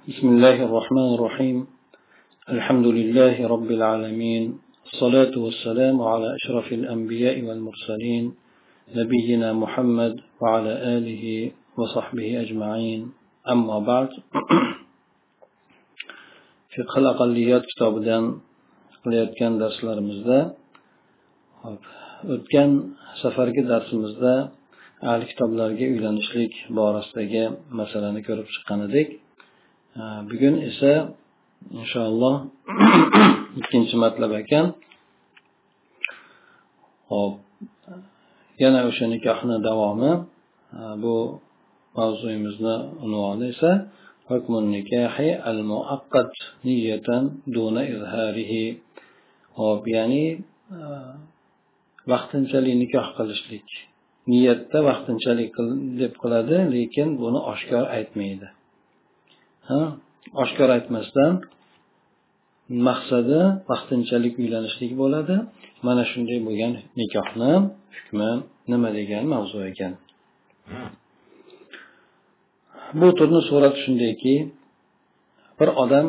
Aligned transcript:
بسم 0.00 0.28
الله 0.28 0.56
الرحمن 0.62 1.14
الرحيم 1.14 1.66
الحمد 2.48 2.86
لله 2.86 3.46
رب 3.54 3.70
العالمين 3.70 4.58
الصلاة 4.92 5.34
والسلام 5.44 5.96
على 6.02 6.28
أشرف 6.34 6.72
الأنبياء 6.72 7.36
والمرسلين 7.46 8.24
نبينا 8.96 9.52
محمد 9.52 10.14
وعلى 10.40 10.72
آله 10.96 11.24
وصحبه 11.78 12.28
أجمعين 12.40 13.00
أما 13.52 13.78
بعد 13.78 14.10
fiqh 16.76 16.94
aqalliyat 17.12 17.64
kitobidan 17.70 18.24
qilayotgan 19.02 19.52
darslarimizda 19.62 20.38
o'tgan 22.34 22.70
safargi 23.22 23.62
darsimizda 23.72 24.34
ahli 25.10 25.24
kitoblarga 25.32 25.86
uylanishlik 25.94 26.52
borasidagi 26.78 27.44
masalani 27.80 28.20
ko'rib 28.28 28.46
chiqqan 28.54 28.80
edik 28.88 29.08
bugun 30.28 30.54
esa 30.68 30.92
inshaalloh 31.80 32.36
ikkinchi 33.60 33.96
matlab 34.04 34.32
ekan 34.42 34.66
hop 37.10 37.34
yana 38.62 38.80
o'sha 38.88 39.06
nikohni 39.14 39.56
davomi 39.68 40.12
bu 41.02 41.14
mavzuyimizni 41.96 42.76
unvoni 43.04 43.46
esa 43.54 43.72
حكم 44.30 44.52
النكاح 44.62 45.14
المؤقت 45.52 46.34
نية 46.64 47.08
دون 47.54 47.76
إظهاره 47.94 48.52
hop 49.58 49.82
ya'ni 49.96 50.24
vaqtinchalik 52.12 52.74
nikoh 52.82 53.06
qilishlik 53.16 53.68
niyatda 54.30 54.78
vaqtinchalik 54.88 55.54
deb 56.00 56.12
qiladi 56.22 56.58
lekin 56.74 57.08
buni 57.22 57.40
oshkor 57.52 57.84
aytmaydi 57.96 58.46
ha 58.50 58.54
Oshkor 60.43 60.69
aytmasdan 60.77 61.33
maqsadi 62.87 63.39
vaqtinchalik 63.71 64.33
uylanishlik 64.41 64.91
bo'ladi. 65.01 65.35
Mana 65.87 66.03
shunday 66.11 66.39
bo'lgan 66.47 66.71
nikohni 66.99 67.53
hukmi 67.95 68.31
nima 68.71 68.89
degan 68.97 69.23
mavzu 69.33 69.59
ekan. 69.71 69.93
Bu 72.99 73.07
turni 73.17 73.41
surat 73.49 73.75
shundayki 73.83 74.35
bir 75.59 75.69
odam 75.83 76.07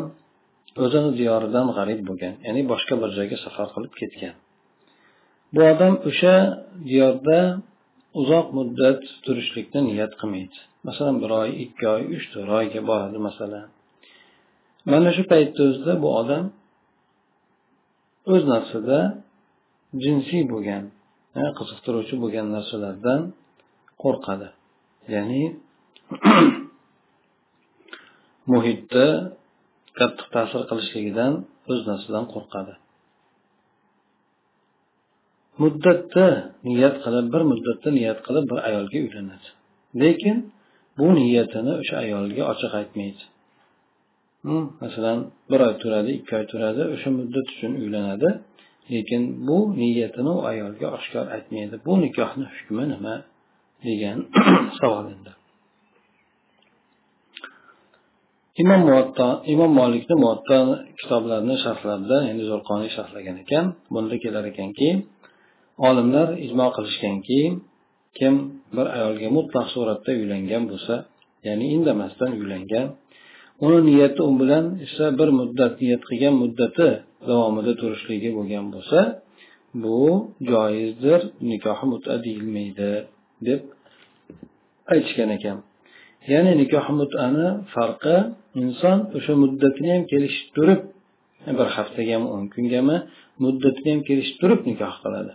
o'zini 0.85 1.11
diyoridan 1.21 1.67
g'arib 1.77 2.01
bo'lgan 2.09 2.35
ya'ni 2.47 2.63
boshqa 2.73 2.95
bir 3.03 3.11
joyga 3.19 3.37
safar 3.45 3.69
qilib 3.75 3.93
ketgan. 4.01 4.35
Bu 5.55 5.61
odam 5.73 5.95
o'sha 6.09 6.35
diyorda 6.91 7.39
uzoq 8.21 8.47
muddat 8.59 9.03
turishlikni 9.25 9.81
niyat 9.89 10.13
qilmaydi. 10.21 10.59
Masalan 10.89 11.17
bir 11.23 11.31
oy 11.41 11.51
ikki 11.65 11.85
oy 11.95 12.03
uch 12.17 12.27
to'rt 12.33 12.51
oyga 12.59 12.81
boradi 12.91 13.19
masalan. 13.29 13.67
Mana 14.93 15.11
shu 15.17 15.23
paytni 15.33 15.61
o'zida 15.69 15.95
bu 16.03 16.09
odam 16.21 16.45
o'z 18.33 18.43
nafsida 18.53 18.99
jinsiy 20.05 20.43
bo'lgan 20.53 20.85
qiziqtiruvchi 21.59 22.15
bo'lgan 22.23 22.47
narsalardan 22.57 23.21
qo'rqadi. 24.03 24.49
Ya'ni 25.15 25.43
muhitda 28.53 29.07
qattiq 29.99 30.27
ta'sir 30.35 30.63
qilishligidan 30.71 31.33
o'z 31.71 31.81
nafsidan 31.91 32.25
qo'rqadi. 32.35 32.75
Muddatda 35.61 36.27
niyat 36.69 36.97
qilib 37.05 37.27
bir 37.35 37.43
muddatda 37.51 37.89
niyat 37.99 38.19
qilib 38.27 38.45
bir 38.51 38.59
ayolga 38.69 38.99
uylanadi. 39.07 39.49
Lekin 40.03 40.37
bu 40.99 41.07
niyatini 41.19 41.73
o'sha 41.81 41.97
ayolga 42.05 42.43
ochiq 42.53 42.73
aytmaydi. 42.81 43.23
Hmm, 44.45 44.67
masalan 44.83 45.19
bir 45.51 45.61
oy 45.67 45.75
turadi 45.83 46.11
ikki 46.19 46.33
oy 46.39 46.47
turadi 46.53 46.83
o'sha 46.95 47.09
muddat 47.19 47.47
uchun 47.55 47.73
uylanadi. 47.83 48.29
Lekin 48.93 49.23
bu 49.49 49.59
niyatini 49.83 50.31
u 50.39 50.41
ayolga 50.53 50.87
oshkor 50.97 51.27
aytmaydi. 51.37 51.75
Bu 51.87 51.93
nikohni 52.05 52.47
hukmi 52.55 52.85
nima 52.93 53.15
degan 53.87 54.19
savol 54.81 55.07
endi. 55.15 55.33
Imom 58.63 58.81
muvatta 58.89 59.27
imom 59.53 59.73
molikni 59.81 60.15
muvatta 60.23 60.59
kitoblarini 61.01 61.57
sharhlarida 61.65 62.17
ya'ni 62.29 62.43
zo'rqoniy 62.51 62.91
sharhlagan 62.97 63.37
ekan. 63.45 63.65
Bunda 63.95 64.17
kelar 64.25 64.45
ekanki 64.53 64.89
olimlar 65.89 66.29
ijmo 66.47 66.67
qilishganki 66.77 67.41
kim 68.19 68.35
bir 68.77 68.87
ayolga 68.97 69.29
mutlaq 69.39 69.67
suratda 69.75 70.11
uylangan 70.21 70.63
bo'lsa 70.71 70.95
ya'ni 71.47 71.67
indamasdan 71.77 72.31
uylangan 72.41 72.87
uni 73.65 73.81
niyati 73.89 74.21
u 74.29 74.31
bilan 74.41 74.65
esa 74.87 75.05
bir 75.19 75.29
muddat 75.41 75.73
niyat 75.83 76.03
qilgan 76.09 76.35
muddati 76.43 76.89
davomida 77.29 77.73
turishligi 77.81 78.31
bo'lgan 78.39 78.67
bo'lsa 78.75 78.99
bu 79.83 79.99
joizdir 80.51 81.21
nikohi 81.51 81.87
muta 81.93 82.15
deyilmaydi 82.25 82.91
deb 83.47 83.61
aytishgan 84.93 85.31
ekan. 85.37 85.59
Ya'ni 86.33 86.53
nikoh 86.63 86.87
mutani 87.01 87.47
farqi 87.75 88.17
inson 88.63 88.99
o'sha 89.17 89.33
muddatini 89.43 89.91
ham 89.95 90.03
kelishib 90.13 90.49
turib 90.57 90.81
bir 91.59 91.69
haftaga 91.77 92.13
ham 92.17 92.25
o'n 92.35 92.45
kungami 92.55 92.97
muddatini 93.45 93.91
ham 93.95 94.01
kelishib 94.09 94.37
turib 94.43 94.61
nikoh 94.71 94.95
qiladi. 95.03 95.33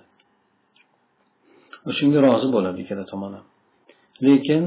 O'shanga 1.90 2.20
rozi 2.28 2.48
bo'ladi 2.56 2.78
ikkala 2.84 3.04
tomon 3.12 3.32
ham 3.38 3.46
lekin 4.28 4.64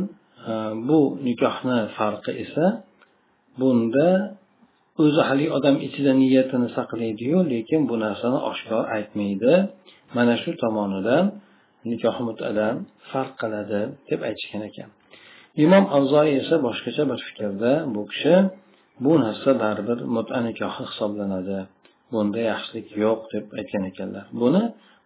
e, 0.50 0.52
bu 0.88 1.00
nikohni 1.26 1.78
farqi 1.96 2.32
esa 2.44 2.66
bunda 3.60 4.08
o'zi 5.02 5.20
haligi 5.28 5.50
odam 5.58 5.76
ichida 5.86 6.12
niyatini 6.22 6.68
saqlaydiyu 6.76 7.38
lekin 7.52 7.80
bu 7.90 7.94
narsani 8.04 8.38
oshkor 8.50 8.82
aytmaydi. 8.96 9.52
Mana 10.16 10.34
shu 10.42 10.50
tomonidan 10.62 11.24
nikoh 11.90 12.16
mutadan 12.26 12.74
farq 13.10 13.32
qiladi 13.40 13.80
deb 14.08 14.20
aytishgan 14.28 14.62
ekan. 14.70 14.88
Imom 15.64 15.84
avzoiy 15.96 16.32
esa 16.42 16.56
boshqacha 16.66 17.02
bir 17.10 17.20
fikrda 17.26 17.72
bu 17.94 18.02
kishi 18.10 18.34
bu 19.04 19.12
narsa 19.24 19.50
baribir 19.62 19.98
muta 20.16 20.38
nikohi 20.48 20.82
hisoblanadi 20.90 21.58
bunda 22.12 22.40
yaxshilik 22.50 22.86
yo'q 23.04 23.20
deb 23.32 23.44
aytgan 23.58 23.82
ekanlar. 23.90 24.24
Buni 24.42 24.62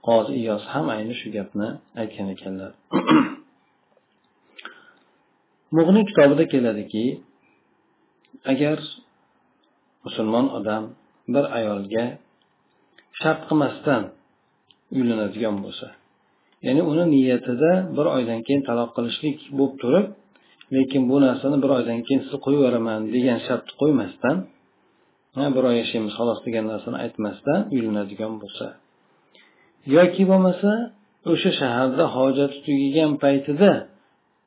qozi 0.07 0.33
iyos 0.41 0.65
ham 0.73 0.87
ayni 0.95 1.15
shu 1.21 1.29
gapni 1.37 1.69
aytgan 2.01 2.29
ekanlar. 2.35 2.73
Mug'niy 5.77 6.05
kitobida 6.11 6.45
keladiki 6.53 7.05
agar 8.53 8.79
musulmon 10.05 10.47
odam 10.59 10.83
bir 11.35 11.45
ayolga 11.59 12.05
shart 13.21 13.41
qilmasdan 13.49 14.03
uylanadigan 14.99 15.57
bo'lsa 15.65 15.89
ya'ni 16.67 16.83
uni 16.91 17.05
niyatida 17.15 17.73
bir 17.97 18.07
oydan 18.17 18.41
keyin 18.47 18.63
taloq 18.69 18.91
qilishlik 18.97 19.39
bo'lib 19.59 19.75
turib 19.83 20.07
lekin 20.77 21.03
bu 21.11 21.17
narsani 21.27 21.57
bir 21.65 21.71
oydan 21.79 21.99
keyin 22.07 22.21
sizni 22.25 22.39
qo'yib 22.45 22.61
yuboraman 22.61 23.01
degan 23.15 23.39
shartni 23.47 23.73
qo'ymasdan 23.81 24.37
bir 25.57 25.65
oy 25.69 25.77
yashaymiz 25.83 26.13
xolos 26.19 26.39
degan 26.47 26.65
narsani 26.73 26.97
aytmasdan 27.05 27.61
uylanadigan 27.75 28.33
bo'lsa 28.43 28.67
yoki 29.97 30.23
bo'lmasa 30.31 30.71
o'sha 31.33 31.51
shaharda 31.61 32.05
hojati 32.17 32.57
tugagan 32.67 33.13
paytida 33.23 33.73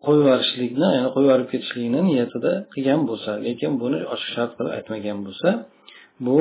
qo'yib 0.05 0.21
yuborishlikni 0.23 0.87
ya'ni 0.95 1.09
qo'yib 1.15 1.27
yuborib 1.29 1.49
ketishlikni 1.53 1.99
niyatida 2.09 2.51
qilgan 2.73 3.01
bo'lsa 3.09 3.31
lekin 3.45 3.71
buni 3.81 3.99
ochiq 4.13 4.29
shart 4.35 4.51
qilib 4.57 4.71
aytmagan 4.77 5.19
bo'lsa 5.27 5.49
bu 6.25 6.39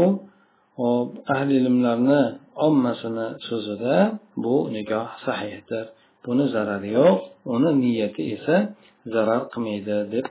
ahli 1.35 1.55
ilmlarni 1.61 2.23
ommasini 2.67 3.29
so'zida 3.49 3.95
bu 4.45 4.55
nikoh 4.77 5.09
sahiydir. 5.27 5.85
Buni 6.25 6.45
zarari 6.55 6.91
yo'q 6.99 7.19
uni 7.55 7.71
niyati 7.83 8.23
esa 8.35 8.57
zarar 9.15 9.43
qilmaydi 9.53 9.97
deb 10.15 10.27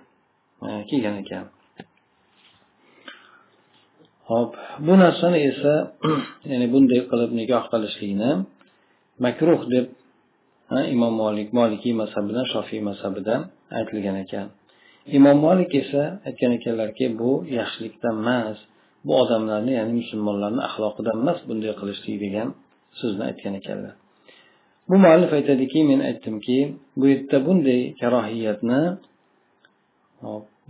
e, 0.67 0.69
kelgan 0.89 1.15
ekan. 1.23 1.45
Hop 4.29 4.51
bu 4.85 4.93
narsani 5.03 5.39
esa 5.51 5.73
ya'ni 6.51 6.67
bunday 6.73 7.01
qilib 7.11 7.31
nikoh 7.41 7.63
qilishlikni 7.71 8.31
makruh 9.23 9.61
deb 9.73 9.85
imom 10.93 11.13
molik 11.21 11.49
molikiy 11.59 11.93
mazhabidan 12.01 12.45
shofiy 12.53 12.81
mazhabidan 12.89 13.41
aytilgan 13.77 14.17
ekan. 14.23 14.47
Imom 15.17 15.37
molik 15.45 15.71
esa 15.81 16.03
aytgan 16.27 16.51
ekanlarki 16.57 17.05
bu 17.19 17.31
yaxshilikdan 17.57 18.15
emas 18.23 18.57
bu 19.05 19.11
odamlarni 19.21 19.71
ya'ni 19.79 19.93
musulmonlarni 20.01 20.61
axloqidan 20.67 21.15
emas 21.23 21.39
bunday 21.47 21.73
qilishlik 21.79 22.15
degan 22.25 22.47
so'zni 22.99 23.23
aytgan 23.29 23.53
ekanlar. 23.61 23.93
Bu 24.89 24.95
muallif 25.03 25.31
aytadiki 25.39 25.79
men 25.89 25.99
aytdimki 26.09 26.59
bu 26.99 27.05
yerda 27.11 27.37
bunday 27.47 27.81
karohiyatni 28.01 28.81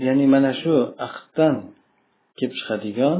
ya'ni 0.07 0.25
mana 0.33 0.51
shu 0.61 0.73
aqddan 1.07 1.55
kelib 2.37 2.53
chiqadigan 2.59 3.17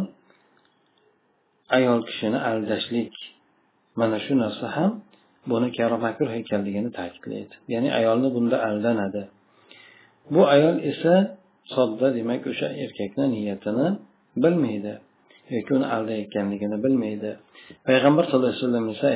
ayol 1.78 2.00
kishini 2.08 2.40
aldashlik 2.50 3.14
mana 4.00 4.18
shu 4.26 4.34
narsa 4.44 4.68
ham 4.76 4.92
buni 5.52 5.68
karomakur 5.78 6.28
haykalligini 6.36 6.90
ta'kidlaydi. 7.00 7.56
Ya'ni 7.74 7.90
ayolni 8.00 8.30
bunda 8.36 8.58
aldanadi. 8.68 9.24
Bu 10.34 10.42
ayol 10.56 10.78
esa 10.92 11.14
sodda 11.76 12.08
demak 12.18 12.44
o'sha 12.52 12.68
erkakni 12.84 13.26
niyatini 13.36 13.88
bilmaydi. 14.44 14.94
Yoki 15.56 15.72
uni 15.78 15.88
aldayotganligini 15.96 16.78
bilmaydi. 16.86 17.32
Payg'ambar 17.88 18.24
sallallohu 18.30 18.54
alayhi 18.54 18.64
vasallam 18.66 18.86
esa 18.94 19.08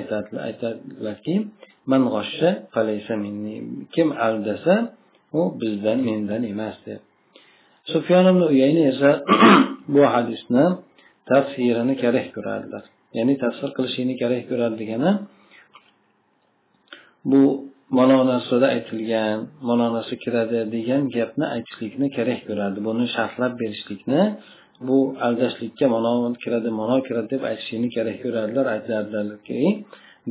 aytadilarki 0.48 1.36
man 1.92 2.02
kim 3.96 4.08
aldasa 4.28 4.76
u 5.40 5.42
bizdan 5.62 6.00
mendan 6.08 6.44
emas 6.54 6.78
deb. 6.86 7.02
Sufyon 7.94 8.26
ibn 8.32 8.42
uyayni 8.52 8.82
esa 8.92 9.10
bu 9.94 10.02
hadisni 10.14 10.66
tafsirini 11.32 11.96
kerak 12.04 12.28
ko'radilar 12.36 12.84
ya'ni 13.18 13.34
tafsir 13.44 13.70
qilishlikni 13.78 14.16
kerak 14.22 14.44
ko'radi 14.50 14.76
degani 14.82 15.12
bu 17.32 17.44
manonasida 18.00 18.68
aytilgan 18.76 19.38
manonasi 19.70 20.16
kiradi 20.24 20.60
degan 20.76 21.04
gapni 21.16 21.46
aytishlikni 21.56 22.08
kerak 22.18 22.40
ko'radi 22.48 22.80
buni 22.88 23.06
sharhlab 23.16 23.54
berishlikni 23.62 24.22
bu 24.88 24.98
aldashlikka 25.28 25.86
mano 25.96 26.12
kiradi 26.44 26.70
mano 26.80 26.98
kiradi 27.08 27.28
deb 27.34 27.42
aytishlikni 27.52 27.90
kerak 27.96 28.18
ko'radilar 28.24 28.66
aytadilarki 28.76 29.60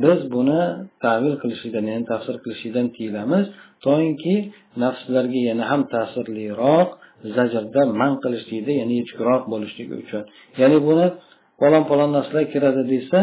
biz 0.03 0.19
buni 0.35 0.61
tavil 1.03 1.33
qilishlikdan 1.41 1.85
ya'ni 1.91 2.05
tafsir 2.11 2.35
qilishlikdan 2.43 2.87
tiyilamiz. 2.95 3.45
Toinki 3.85 4.35
nafslarga 4.83 5.39
yana 5.49 5.63
ham 5.71 5.81
ta'sirliroq 5.93 6.89
zajrda 7.35 7.81
man 8.01 8.13
qilishlikda 8.23 8.71
ya'ni 8.79 8.93
yechukroq 9.01 9.43
bo'lishligi 9.53 9.95
uchun. 10.03 10.23
Ya'ni 10.61 10.77
buni 10.87 11.05
falon 11.59 11.83
falon 11.89 12.09
narsalar 12.17 12.45
kiradi 12.53 12.83
desa 12.93 13.19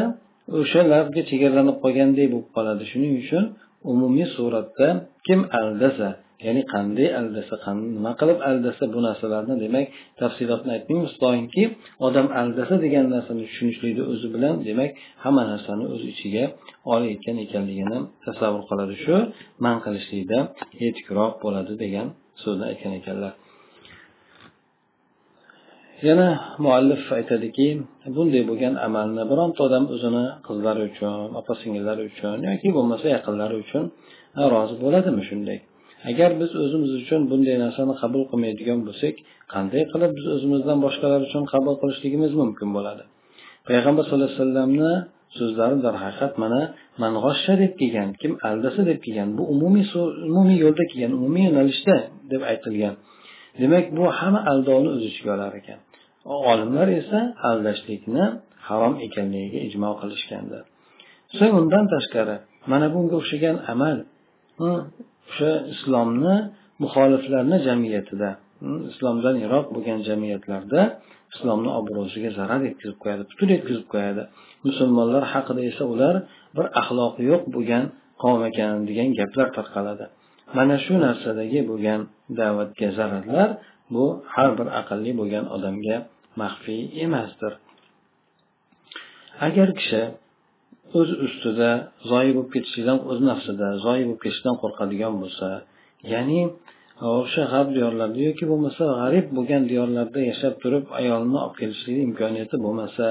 o'sha 0.58 0.80
lafga 0.92 1.22
chegaralanib 1.30 1.76
qolganday 1.84 2.26
bo'lib 2.32 2.50
qoladi. 2.56 2.82
Shuning 2.92 3.12
uchun 3.22 3.44
umumiy 3.92 4.26
suratda 4.36 4.88
kim 5.26 5.40
aldasa 5.60 6.08
ya'ni 6.44 6.62
qanday 6.72 7.08
aldasa 7.20 7.54
nima 7.94 8.12
qilib 8.20 8.38
aldasa 8.50 8.84
bu 8.94 8.98
narsalarni 9.06 9.54
demak 9.64 9.86
tafsilotni 10.20 10.70
aytmaymiz 10.76 11.12
doimki 11.24 11.62
odam 12.06 12.26
aldasa 12.40 12.74
degan 12.84 13.04
narsani 13.14 13.42
tushunishlikni 13.50 14.04
o'zi 14.12 14.28
bilan 14.34 14.54
demak 14.68 14.90
hamma 15.24 15.42
narsani 15.52 15.84
o'z 15.94 16.02
ichiga 16.12 16.44
olayotgan 16.92 17.36
ekanligini 17.44 17.98
tasavvur 18.26 18.64
qiladi. 18.70 18.94
Shu 19.04 19.14
man 19.64 19.76
qilishlikda 19.84 20.38
yetukroq 20.84 21.32
bo'ladi 21.44 21.72
degan 21.84 22.06
so'zni 22.42 22.64
aytgan 22.70 22.94
ekanlar. 23.00 23.32
Yana 26.02 26.28
muallif 26.64 27.02
aytadiki 27.18 27.66
bunday 28.16 28.42
bo'lgan 28.50 28.74
amalni 28.86 29.22
bironta 29.30 29.60
odam 29.68 29.84
o'zini 29.94 30.24
qizlari 30.46 30.82
uchun 30.90 31.28
opa 31.40 31.52
singillari 31.62 32.02
uchun 32.10 32.36
yoki 32.48 32.68
bo'lmasa 32.76 33.06
yaqinlari 33.16 33.56
uchun 33.64 33.84
rozi 34.52 34.74
bo'ladimi 34.84 35.22
shunday? 35.30 35.58
Agar 36.10 36.30
biz 36.40 36.50
o'zimiz 36.64 36.90
uchun 37.02 37.20
bunday 37.30 37.56
narsani 37.64 37.94
qabul 38.02 38.22
qilmaydigan 38.30 38.80
bo'lsak 38.88 39.14
qanday 39.54 39.82
qilib 39.92 40.10
biz 40.18 40.26
o'zimizdan 40.34 40.78
boshqalar 40.86 41.20
uchun 41.28 41.42
qabul 41.52 41.74
qilishligimiz 41.80 42.32
mumkin 42.40 42.68
bo'ladi? 42.76 43.02
Payg'ambar 43.68 44.02
sallallohu 44.04 44.28
alayhi 44.30 44.40
vasallamni 44.42 44.92
so'zlari 45.38 45.76
darhaqiqat 45.86 46.32
mana 46.42 46.60
mang'oshsha 47.02 47.54
deb 47.62 47.72
kelgan 47.80 48.08
kim 48.20 48.32
aldasa 48.48 48.80
deb 48.90 48.98
kelgan 49.04 49.28
bu 49.38 49.42
umumiy 49.54 49.86
umumiy 50.30 50.58
yo'lda 50.64 50.84
kelgan 50.90 51.12
umumiy 51.18 51.44
yo'nalishda 51.48 51.96
deb 52.32 52.42
aytilgan. 52.52 52.94
Demak 53.60 53.86
bu 53.96 54.04
hamma 54.18 54.40
aldovni 54.52 54.88
o'z 54.94 55.02
ichiga 55.10 55.30
olar 55.36 55.52
ekan. 55.60 55.78
Olimlar 56.50 56.88
esa 57.00 57.20
aldashlikni 57.50 58.24
harom 58.68 58.94
ekanligiga 59.06 59.60
ijmo 59.68 59.90
qilishgandir 60.00 60.62
so'ng 61.38 61.54
undan 61.60 61.84
tashqari 61.94 62.36
mana 62.70 62.86
bunga 62.94 63.14
o'xshagan 63.20 63.56
amal 63.72 63.98
o'sha 64.70 65.52
islomni 65.74 66.36
muxoliflarni 66.82 67.58
jamiyatida 67.68 68.30
islomdan 68.90 69.36
yiroq 69.44 69.66
bo'lgan 69.74 70.00
jamiyatlarda 70.08 70.82
islomni 71.34 71.70
obro'siga 71.78 72.30
zarar 72.38 72.60
yetkazib 72.68 72.98
qo'yadi 73.02 73.22
putur 73.30 73.48
yetkazib 73.56 73.86
qo'yadi. 73.94 74.22
Musulmonlar 74.66 75.22
haqida 75.32 75.60
esa 75.70 75.84
ular 75.92 76.14
bir 76.56 76.66
axloqi 76.80 77.22
yo'q 77.30 77.42
bo'lgan 77.54 77.84
qavm 78.22 78.40
ekan 78.50 78.72
degan 78.88 79.08
gaplar 79.18 79.48
tarqaladi. 79.58 80.04
Mana 80.56 80.76
shu 80.84 80.94
narsadagi 81.06 81.60
bo'lgan 81.70 82.00
da'vatga 82.40 82.88
zararlar 82.98 83.48
bu 83.94 84.04
har 84.34 84.50
bir 84.58 84.68
aqlli 84.80 85.12
bo'lgan 85.20 85.44
odamga 85.56 85.96
maxfiy 86.40 86.82
emasdir. 87.04 87.52
Agar 89.46 89.68
kishi 89.80 90.02
o'z 90.98 91.10
ustida 91.26 91.70
zoyi 92.10 92.30
bo'lib 92.36 92.50
ketishidan 92.54 92.98
o'z 93.10 93.18
nafsida 93.28 93.68
zoyi 93.84 94.04
bo'lib 94.08 94.20
ketishidan 94.24 94.56
qo'rqadigan 94.62 95.14
bo'lsa 95.22 95.48
ya'ni 96.12 96.40
o'sha 97.04 97.42
g'arb 97.52 97.68
diyorlarida 97.76 98.20
yoki 98.28 98.44
bo'lmasa 98.50 98.82
g'arib 99.00 99.26
bo'lgan 99.36 99.62
diyorlarda 99.70 100.20
yashab 100.30 100.54
turib 100.62 100.84
ayolni 101.00 101.38
olib 101.44 101.56
kelishlik 101.60 101.98
imkoniyati 102.08 102.56
bo'lmasa 102.64 103.06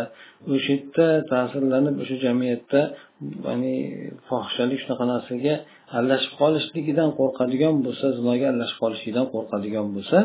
o'sha 0.54 0.72
yerda 0.76 1.08
ta'sirlanib 1.32 1.96
o'sha 2.04 2.16
jamiyatda 2.26 2.82
ya'ni 3.48 3.76
fohishalik 4.30 4.80
shunaqa 4.84 5.06
narsaga 5.14 5.54
aralashib 5.98 6.34
qolishligidan 6.42 7.10
qo'rqadigan 7.20 7.76
bo'lsa 7.86 8.06
zinoga 8.18 8.46
aralashib 8.52 8.80
qolishlikdan 8.84 9.26
qo'rqadigan 9.34 9.88
bo'lsa 9.96 10.18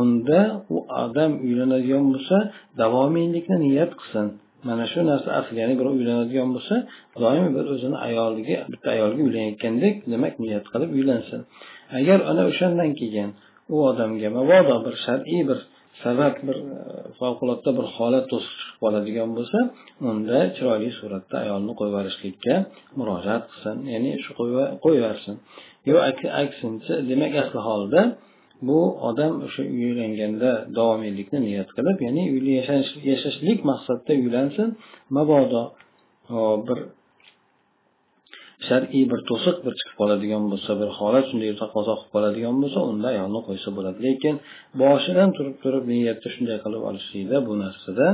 unda 0.00 0.40
u 0.74 0.76
odam 1.04 1.32
uylanadigan 1.46 2.04
bo'lsa 2.12 2.36
davomiylikni 2.80 3.56
niyat 3.66 3.92
qilsin. 4.00 4.26
Mana 4.68 4.84
shu 4.92 5.00
narsa 5.10 5.28
asl 5.40 5.54
ya'ni 5.62 5.74
bir 5.80 5.86
uylanadigan 5.96 6.48
bo'lsa 6.56 6.74
doim 7.22 7.46
bir 7.56 7.64
o'zini 7.74 7.98
ayoliga 8.08 8.56
bitta 8.72 8.88
ayolga 8.96 9.20
uylanayotgandek 9.26 9.94
demak 10.12 10.34
niyat 10.44 10.64
qilib 10.72 10.90
uylansin. 10.98 11.40
Agar 11.98 12.18
ana 12.30 12.42
o'shandan 12.50 12.90
keyin 13.00 13.30
u 13.74 13.76
odamga 13.90 14.28
mabodo 14.38 14.76
bir 14.86 14.94
shar'iy 15.04 15.42
bir 15.50 15.58
sabab 16.02 16.34
bir 16.46 16.56
e, 16.76 16.80
favqulodda 17.18 17.70
bir 17.78 17.86
holat 17.96 18.24
to'siq 18.32 18.54
chiqib 18.60 18.78
qoladigan 18.82 19.30
bo'lsa 19.38 19.58
unda 20.10 20.38
chiroyli 20.56 20.90
suratda 20.98 21.36
ayolni 21.44 21.72
qo'yib 21.78 21.92
yuborishlikka 21.92 22.54
murojaat 22.98 23.42
qilsin. 23.50 23.76
Ya'ni 23.92 24.12
shu 24.24 24.30
qo'yib 24.38 24.96
yuborsin 25.00 25.36
yo 25.90 25.96
aksincha 26.42 26.94
demak 27.10 27.32
asli 27.42 27.60
holda 27.68 28.00
bu 28.68 28.78
odam 29.08 29.34
o'sha 29.46 29.62
uylanganda 29.82 30.50
davomiylikni 30.78 31.38
niyat 31.46 31.68
qilib 31.76 31.98
ya'ni 32.06 32.22
yashashlik 33.10 33.58
maqsadida 33.70 34.12
uylansin. 34.22 34.68
Mabodo 35.16 35.62
bir 36.66 36.78
shar'iy 38.68 39.04
bir 39.12 39.20
to'siq 39.30 39.56
bir 39.64 39.74
chiqib 39.78 39.96
qoladigan 40.00 40.44
bo'lsa 40.52 40.72
bir 40.80 40.90
holat 40.98 41.24
shunday 41.30 41.52
taqozo 41.62 41.92
qilib 41.98 42.12
qoladigan 42.14 42.56
bo'lsa 42.62 42.80
unda 42.90 43.06
ayolni 43.14 43.40
qo'ysa 43.48 43.68
bo'ladi. 43.76 43.98
Lekin 44.06 44.34
boshidan 44.82 45.28
turib 45.36 45.56
turib 45.64 45.84
niyatda 45.92 46.28
shunday 46.34 46.58
qilib 46.64 46.82
olishlikda 46.90 47.36
bu 47.48 47.54
narsada 47.64 48.06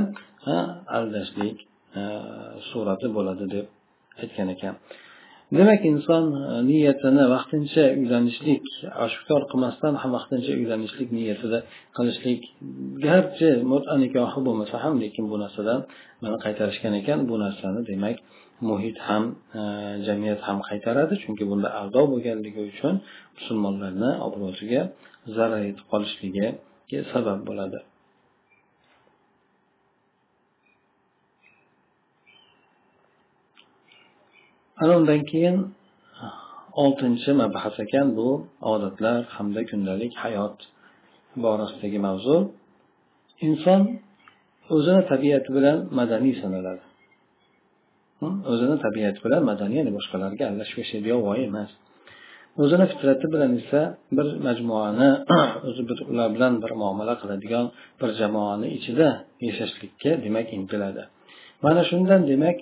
aldashlik 0.97 1.57
surati 2.69 3.07
bo'ladi 3.17 3.45
deb 3.55 3.65
aytgan 4.21 4.49
ekan. 4.55 4.75
Demak 5.57 5.81
inson 5.91 6.25
e, 6.41 6.41
niyatini 6.69 7.23
vaqtincha 7.35 7.83
uylanishlik 8.01 8.65
oshkor 9.05 9.41
qilmasdan 9.51 9.93
ham 10.01 10.11
vaqtincha 10.17 10.51
uylanishlik 10.61 11.09
niyatida 11.17 11.59
qilishlik 11.97 12.41
garchi 13.07 13.49
muta 13.71 13.93
nikohi 14.03 14.39
bo'lmasa 14.47 14.75
ham 14.83 14.93
lekin 15.03 15.25
bu 15.31 15.35
narsadan 15.43 15.79
mana 16.23 16.37
qaytarishgan 16.45 16.93
ekan. 17.01 17.19
Bu 17.29 17.35
narsani 17.43 17.81
demak 17.91 18.17
muhit 18.69 18.97
ham 19.07 19.23
e, 19.59 19.61
jamiyat 20.07 20.41
ham 20.47 20.57
qaytaradi. 20.69 21.13
Chunki 21.23 21.43
bunda 21.51 21.69
aldov 21.79 22.05
bo'lganligi 22.13 22.61
uchun 22.71 22.93
musulmonlarni 23.37 24.11
obro'siga 24.27 24.81
zarar 25.35 25.61
yetib 25.69 25.85
qolishligiga 25.91 26.47
sabab 27.11 27.39
bo'ladi. 27.49 27.79
Ana 34.81 34.93
undan 34.99 35.21
keyin 35.31 35.57
ah, 36.23 36.35
oltinchi 36.83 37.31
mabhas 37.41 37.75
ekan 37.85 38.07
bu 38.17 38.27
odatlar 38.73 39.19
hamda 39.35 39.61
kundalik 39.69 40.13
hayot 40.23 40.57
borasidagi 41.43 41.99
mavzu. 42.07 42.35
Inson 43.47 43.81
o'zini 44.75 45.01
tabiati 45.11 45.49
bilan 45.57 45.77
madaniy 45.99 46.35
sanaladi. 46.41 46.83
Hm? 48.21 48.35
O'zini 48.51 48.75
tabiati 48.85 49.19
bilan 49.25 49.41
madaniy 49.51 49.77
ya'ni 49.79 49.91
boshqalarga 49.97 50.43
aralashib 50.49 50.77
yashaydi 50.83 51.07
yovvoyi 51.13 51.43
emas. 51.51 51.71
O'zini 52.63 52.85
fitrati 52.91 53.25
bilan 53.33 53.51
esa 53.61 53.81
bir 54.17 54.27
majmuani 54.47 55.09
o'zi 55.67 55.81
bir 55.89 55.99
ular 56.11 56.29
bilan 56.35 56.53
bir 56.63 56.71
muomala 56.81 57.13
qiladigan 57.21 57.65
bir 57.99 58.09
jamoani 58.19 58.67
ichida 58.77 59.09
yashashlikka 59.47 60.11
demak 60.25 60.47
intiladi. 60.57 61.03
Mana 61.63 61.81
shundan 61.89 62.21
demak 62.31 62.57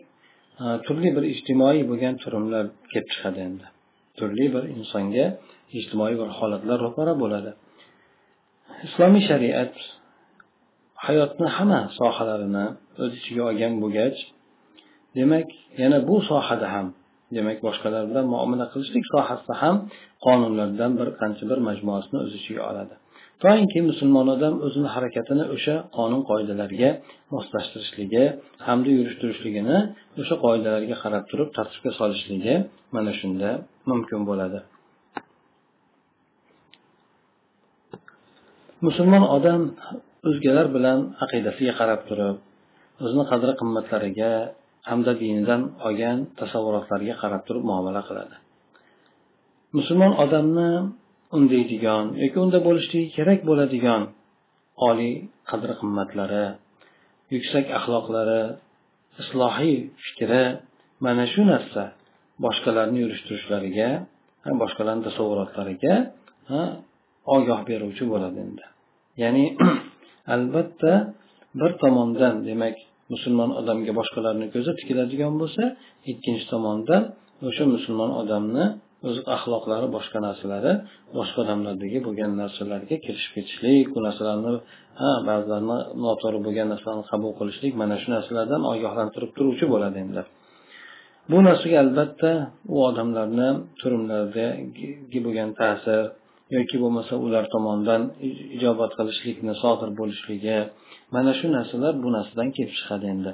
turli 0.86 1.10
bir 1.16 1.24
ijtimoiy 1.34 1.82
bo'lgan 1.90 2.16
turimlar 2.24 2.66
kelib 2.92 3.08
chiqadi 3.14 3.40
endi. 3.48 3.66
Turli 4.20 4.46
bir 4.56 4.64
insonga 4.78 5.26
ijtimoiy 5.80 6.16
bir 6.22 6.30
holatlar 6.38 6.78
ro'para 6.86 7.14
bo'ladi. 7.24 7.52
Islomiy 8.88 9.24
shariat 9.30 9.76
hayotni 11.06 11.48
hamma 11.58 11.82
sohalarini 12.00 12.66
o'z 13.04 13.12
ichiga 13.20 13.44
olgan 13.50 13.74
bo'lgach 13.84 14.20
demak 15.18 15.50
yana 15.82 15.98
bu 16.10 16.16
sohada 16.30 16.68
ham 16.76 16.88
demak 17.36 17.58
boshqalar 17.66 18.04
bilan 18.10 18.26
muomala 18.34 18.66
qilishlik 18.74 19.06
sohasida 19.14 19.56
ham 19.64 19.76
qonunlardan 20.26 20.92
bir 21.00 21.08
qancha 21.22 21.44
bir 21.52 21.60
majmuasini 21.68 22.18
o'z 22.26 22.32
ichiga 22.40 22.64
oladi. 22.72 22.96
Toinki 23.44 23.80
musulmon 23.90 24.28
odam 24.36 24.54
o'zini 24.66 24.90
harakatini 24.96 25.44
o'sha 25.56 25.76
qonun 25.98 26.22
qoidalarga 26.30 26.90
moslashtirishligi 27.34 28.24
hamda 28.68 28.90
yurish 28.98 29.18
turishligini 29.22 29.78
o'sha 30.22 30.36
qoidalarga 30.46 30.96
qarab 31.04 31.24
turib 31.32 31.50
tartibga 31.58 31.92
solishligi 32.00 32.56
mana 32.96 33.12
shunda 33.20 33.50
mumkin 33.90 34.22
bo'ladi. 34.30 34.60
Musulmon 38.88 39.24
odam 39.38 39.62
o'zgalar 40.30 40.68
bilan 40.76 41.00
aqidasiga 41.24 41.74
qarab 41.80 42.02
turib 42.10 42.36
o'zini 43.04 43.24
qadri 43.32 43.54
qimmatlariga 43.60 44.32
hamda 44.90 45.12
dinidan 45.22 45.62
olgan 45.88 46.18
tasavvurotlariga 46.40 47.16
qarab 47.24 47.42
turib 47.48 47.64
muomala 47.70 48.02
qiladi. 48.10 48.36
Musulmon 49.78 50.14
odamni 50.24 50.70
undaydigan 51.36 52.06
yoki 52.24 52.38
unda 52.46 52.60
bo'lishligi 52.68 53.08
kerak 53.18 53.40
bo'ladigan 53.50 54.02
oliy 54.90 55.16
qadr 55.50 55.70
qimmatlari 55.80 56.46
yuksak 57.34 57.66
axloqlari 57.78 58.42
islohiy 59.22 59.78
fikri 60.06 60.44
mana 61.06 61.26
shu 61.34 61.42
narsa 61.54 61.84
boshqalarni 62.46 62.98
yurishtirishlariga 63.04 63.90
boshqalarni 64.62 65.04
tasavvurotlariga 65.08 65.96
ogoh 67.36 67.62
beruvchi 67.70 68.04
bo'ladi 68.14 68.38
endi. 68.46 68.66
Ya'ni 69.22 69.46
albatta 70.36 70.94
bir 71.60 71.72
tomondan 71.84 72.36
demak 72.50 72.76
musulmon 73.14 73.52
odamga 73.60 73.92
boshqalarni 74.00 74.48
ko'zi 74.54 74.72
tikiladigan 74.80 75.34
bo'lsa 75.42 75.64
ikkinchi 76.12 76.46
tomondan 76.54 77.04
o'sha 77.48 77.64
musulmon 77.76 78.12
odamni 78.22 78.66
o'z 79.06 79.18
axloqlari 79.36 79.88
boshqa 79.96 80.20
narsalari 80.28 80.74
boshqa 81.18 81.38
odamlardagi 81.46 82.00
bo'lgan 82.08 82.32
narsalarga 82.42 82.96
kirishib 83.06 83.32
ketishlik 83.38 83.86
bu 83.96 84.00
narsalarni 84.08 84.54
ha 85.02 85.12
ba'zilarni 85.30 85.78
noto'g'ri 86.06 86.40
bo'lgan 86.46 86.68
narsalarni 86.74 87.06
qabul 87.12 87.32
qilishlik 87.40 87.74
mana 87.82 87.96
shu 88.02 88.08
narsalardan 88.16 88.62
ogohlantirib 88.74 89.32
turuvchi 89.38 89.66
bo'ladi 89.74 89.98
endi. 90.06 90.22
Bu 91.32 91.38
narsaga 91.48 91.78
albatta 91.86 92.32
u 92.74 92.76
odamlarni 92.90 93.50
turumlaridagi 93.80 95.20
bo'lgan 95.26 95.50
ta'sir 95.62 96.02
yoki 96.56 96.78
bo'lmasa 96.84 97.14
ular 97.26 97.44
tomonidan 97.54 98.02
ijobat 98.58 98.92
qilishlikni 99.00 99.54
sodir 99.64 99.90
bo'lishligi 100.00 100.60
mana 101.16 101.32
shu 101.40 101.48
narsalar 101.58 101.94
bu 102.04 102.10
narsadan 102.18 102.50
kelib 102.56 102.74
chiqadi 102.80 103.08
endi. 103.16 103.32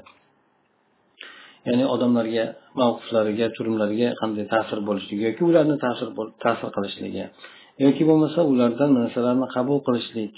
Ya'ni 1.67 1.85
odamlarga 1.93 2.45
mavqiflariga 2.81 3.45
turumlariga 3.55 4.09
qanday 4.21 4.45
ta'sir 4.53 4.79
bo'lishligi 4.87 5.23
yoki 5.29 5.43
ularni 5.49 5.75
ta'sir 5.85 6.07
ta'sir 6.43 6.69
qilishligi 6.75 7.23
yoki 7.85 8.03
bo'lmasa 8.09 8.39
ulardan 8.51 8.89
narsalarni 8.99 9.47
qabul 9.55 9.77
qilishlik 9.87 10.33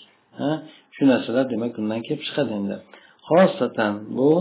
shu 0.96 1.04
narsalar 1.12 1.46
demak 1.54 1.72
bundan 1.78 2.00
kelib 2.06 2.22
chiqadi 2.28 2.52
endi. 2.60 2.76
Xosatan 3.30 3.94
bu 4.18 4.32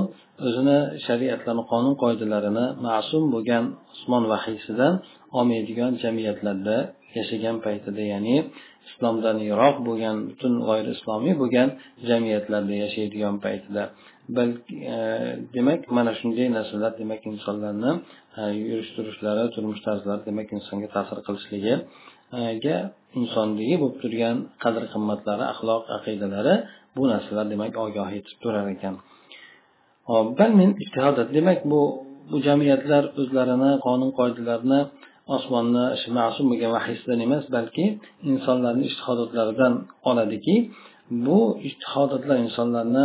o'zini 0.46 0.78
shariatlarni 1.06 1.64
qonun 1.72 1.94
qoidalarini 2.02 2.66
ma'sum 2.86 3.22
bo'lgan 3.34 3.64
usmon 3.94 4.24
vahiysidan 4.32 4.94
olmaydigan 5.38 5.92
jamiyatlarda 6.02 6.76
yashagan 7.16 7.56
paytida 7.66 8.02
ya'ni 8.12 8.36
islomdan 8.88 9.36
yiroq 9.48 9.76
bo'lgan 9.88 10.16
butun 10.30 10.52
g'oyri 10.66 10.90
islomiy 10.96 11.34
bo'lgan 11.42 11.68
jamiyatlarda 12.08 12.74
yashaydigan 12.84 13.34
paytida. 13.44 13.82
Balki 14.28 14.76
e, 14.94 14.96
demak 15.54 15.80
mana 15.96 16.12
shunday 16.20 16.48
narsalar 16.58 16.92
demak 17.00 17.22
insonlarni 17.32 17.92
e, 18.38 18.42
yurish 18.68 18.90
turishlari 18.96 19.42
turmush 19.54 19.82
tarzlari 19.86 20.22
demak 20.28 20.48
insonga 20.56 20.88
ta'sir 20.96 21.18
qilishligiga 21.26 21.74
e, 22.38 22.76
insondagi 23.20 23.74
bo'lib 23.82 23.96
turgan 24.02 24.36
qadr 24.64 24.82
qimmatlari 24.92 25.44
axloq 25.52 25.82
aqidalari 25.96 26.54
bu 26.96 27.02
narsalar 27.12 27.46
demak 27.52 27.72
ogoh 27.84 28.08
etib 28.18 28.36
turar 28.42 28.66
ekan. 28.74 28.94
Hop 30.10 30.28
bal 30.38 30.50
demak 31.36 31.60
bu 31.70 31.80
bu 32.30 32.36
jamiyatlar 32.46 33.04
o'zlarini 33.20 33.72
qonun 33.86 34.10
qoidalarini 34.18 34.80
osmonni 35.36 35.84
ma'sum 36.18 36.44
bo'lgan 36.50 36.70
vahiysidan 36.76 37.18
emas 37.26 37.44
balki 37.56 37.84
insonlarni 38.30 38.84
ishtihodotlaridan 38.90 39.72
oladiki. 40.10 40.56
Bu 41.26 41.38
ishtihodotlar 41.68 42.36
insonlarni 42.46 43.04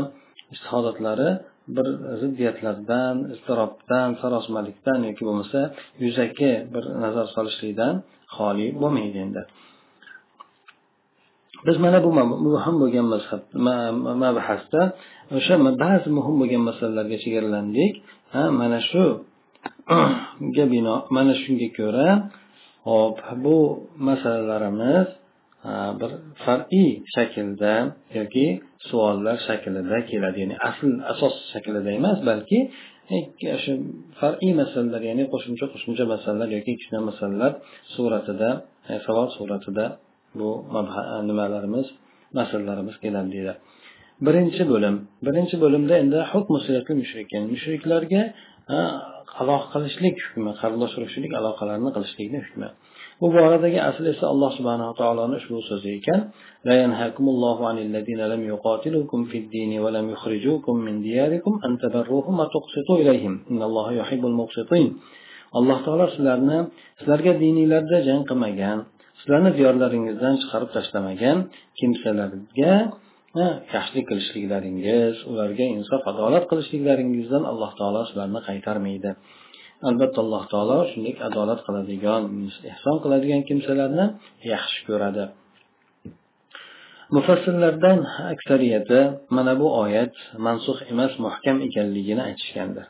ishtihodotlari 0.53 1.29
bir 1.75 1.87
ziddiyatlardan 2.21 3.15
iztirobdan 3.33 4.09
sarosmalikdan 4.21 4.99
yoki 5.09 5.23
bo'lmasa 5.27 5.59
yuzaki 6.03 6.51
bir 6.73 6.83
nazar 7.03 7.25
solishlikdan 7.35 7.95
xoli 8.35 8.67
bo'lmaydi 8.81 9.17
endi. 9.25 9.41
Biz 11.67 11.77
mana 11.83 11.99
bu 12.05 12.09
muhim 12.47 12.75
bo'lgan 12.81 13.05
mazhab 13.13 13.41
mabhasda 14.23 14.81
o'sha 15.37 15.55
ba'zi 15.83 16.07
muhim 16.17 16.35
bo'lgan 16.41 16.63
masalalarga 16.69 17.17
chegaralandik. 17.23 17.93
Ha 18.33 18.43
mana 18.61 18.79
shu 18.89 19.03
ga 20.55 20.65
bino 20.73 20.95
mana 21.15 21.33
shunga 21.41 21.69
ko'ra 21.79 22.07
hop 22.89 23.17
bu 23.43 23.57
masalalarimiz 24.07 25.07
bir 26.01 26.11
far'iy 26.43 26.91
shaklda 27.15 27.73
yoki 28.19 28.45
savollar 28.89 29.37
shaklida 29.47 29.97
keladi. 30.11 30.37
Ya'ni 30.43 30.55
asl 30.69 30.89
asos 31.13 31.35
shaklida 31.53 31.91
emas 31.99 32.19
balki 32.29 32.59
e, 33.15 33.17
shu 33.63 33.71
far'iy 34.19 34.53
masalalar 34.61 35.01
ya'ni 35.09 35.23
qo'shimcha 35.33 35.65
qo'shimcha 35.73 36.03
masalalar 36.13 36.49
yoki 36.57 36.71
kichkina 36.77 37.01
masalalar 37.09 37.51
suratida 37.93 38.49
e, 38.89 38.93
savol 39.05 39.27
suratida 39.37 39.85
bu 40.39 40.49
e, 40.77 40.79
nimalarimiz 41.29 41.87
masalalarimiz 42.39 42.95
keladi 43.03 43.29
deydi. 43.35 43.53
Birinchi 44.27 44.63
bo'lim. 44.71 44.95
Birinchi 45.27 45.55
bo'limda 45.63 45.93
endi 46.03 46.17
mushriklarga 47.51 48.21
aloqa 49.41 49.67
qilishlik 49.73 50.15
hukmi 50.25 50.51
qarindosh 50.61 50.93
urug'chilik 50.97 51.31
aloqalarini 51.39 51.91
qilishlikni 51.95 52.39
hukmi. 52.45 52.69
Bu 53.19 53.27
boradagi 53.35 53.79
asl 53.89 54.05
esa 54.13 54.25
alloh 54.33 54.51
subhanaa 54.57 54.91
taoloni 55.01 55.35
ushbu 55.41 55.57
so'zi 55.69 55.89
ekan. 55.99 56.19
Alloh 65.57 65.79
taolo 65.85 66.05
sizlarni 66.15 66.57
sizlarga 66.99 67.31
dininglarda 67.43 67.97
jang 68.07 68.23
qilmagan 68.29 68.77
sizlarni 69.19 69.51
diyorlaringizdan 69.57 70.35
chiqarib 70.41 70.69
tashlamagan 70.75 71.37
kimsalarga 71.79 72.73
yaxshilik 73.73 74.05
qilishliklaringiz 74.09 75.15
ularga 75.31 75.65
insof 75.77 76.01
adolat 76.11 76.43
qilishliklaringizdan 76.51 77.43
alloh 77.51 77.71
taolo 77.79 78.01
sizlarni 78.09 78.39
qaytarmaydi. 78.49 79.11
Albatta 79.87 80.19
alloh 80.23 80.43
taolo 80.53 80.77
shunday 80.91 81.13
adolat 81.27 81.59
qiladigan 81.67 82.21
ehson 82.71 82.95
qiladigan 83.03 83.41
kimsalarni 83.49 84.05
yaxshi 84.53 84.79
ko'radi. 84.89 85.23
Mufassirlardan 87.15 87.99
aksariyati 88.33 88.99
mana 89.35 89.53
bu 89.61 89.67
oyat 89.83 90.13
mansux 90.45 90.77
emas 90.91 91.13
muhkam 91.25 91.57
ekanligini 91.67 92.21
aytishgandir 92.29 92.85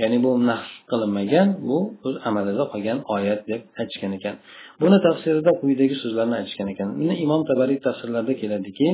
ya'ni 0.00 0.18
bu 0.24 0.30
nahs 0.48 0.70
qilinmagan 0.90 1.48
bu 1.68 1.78
o'z 2.06 2.16
amalida 2.28 2.64
qolgan 2.72 2.98
oyat 3.16 3.40
deb 3.50 3.62
aytishgan 3.80 4.12
ekan. 4.18 4.34
Buni 4.82 4.98
tafsirida 5.06 5.52
quyidagi 5.60 5.96
so'zlarni 6.02 6.34
aytishgan 6.40 6.68
ekan. 6.74 6.88
Buni 7.00 7.14
imom 7.24 7.42
tabariy 7.50 7.78
tafsirlarida 7.86 8.34
keladiki 8.42 8.88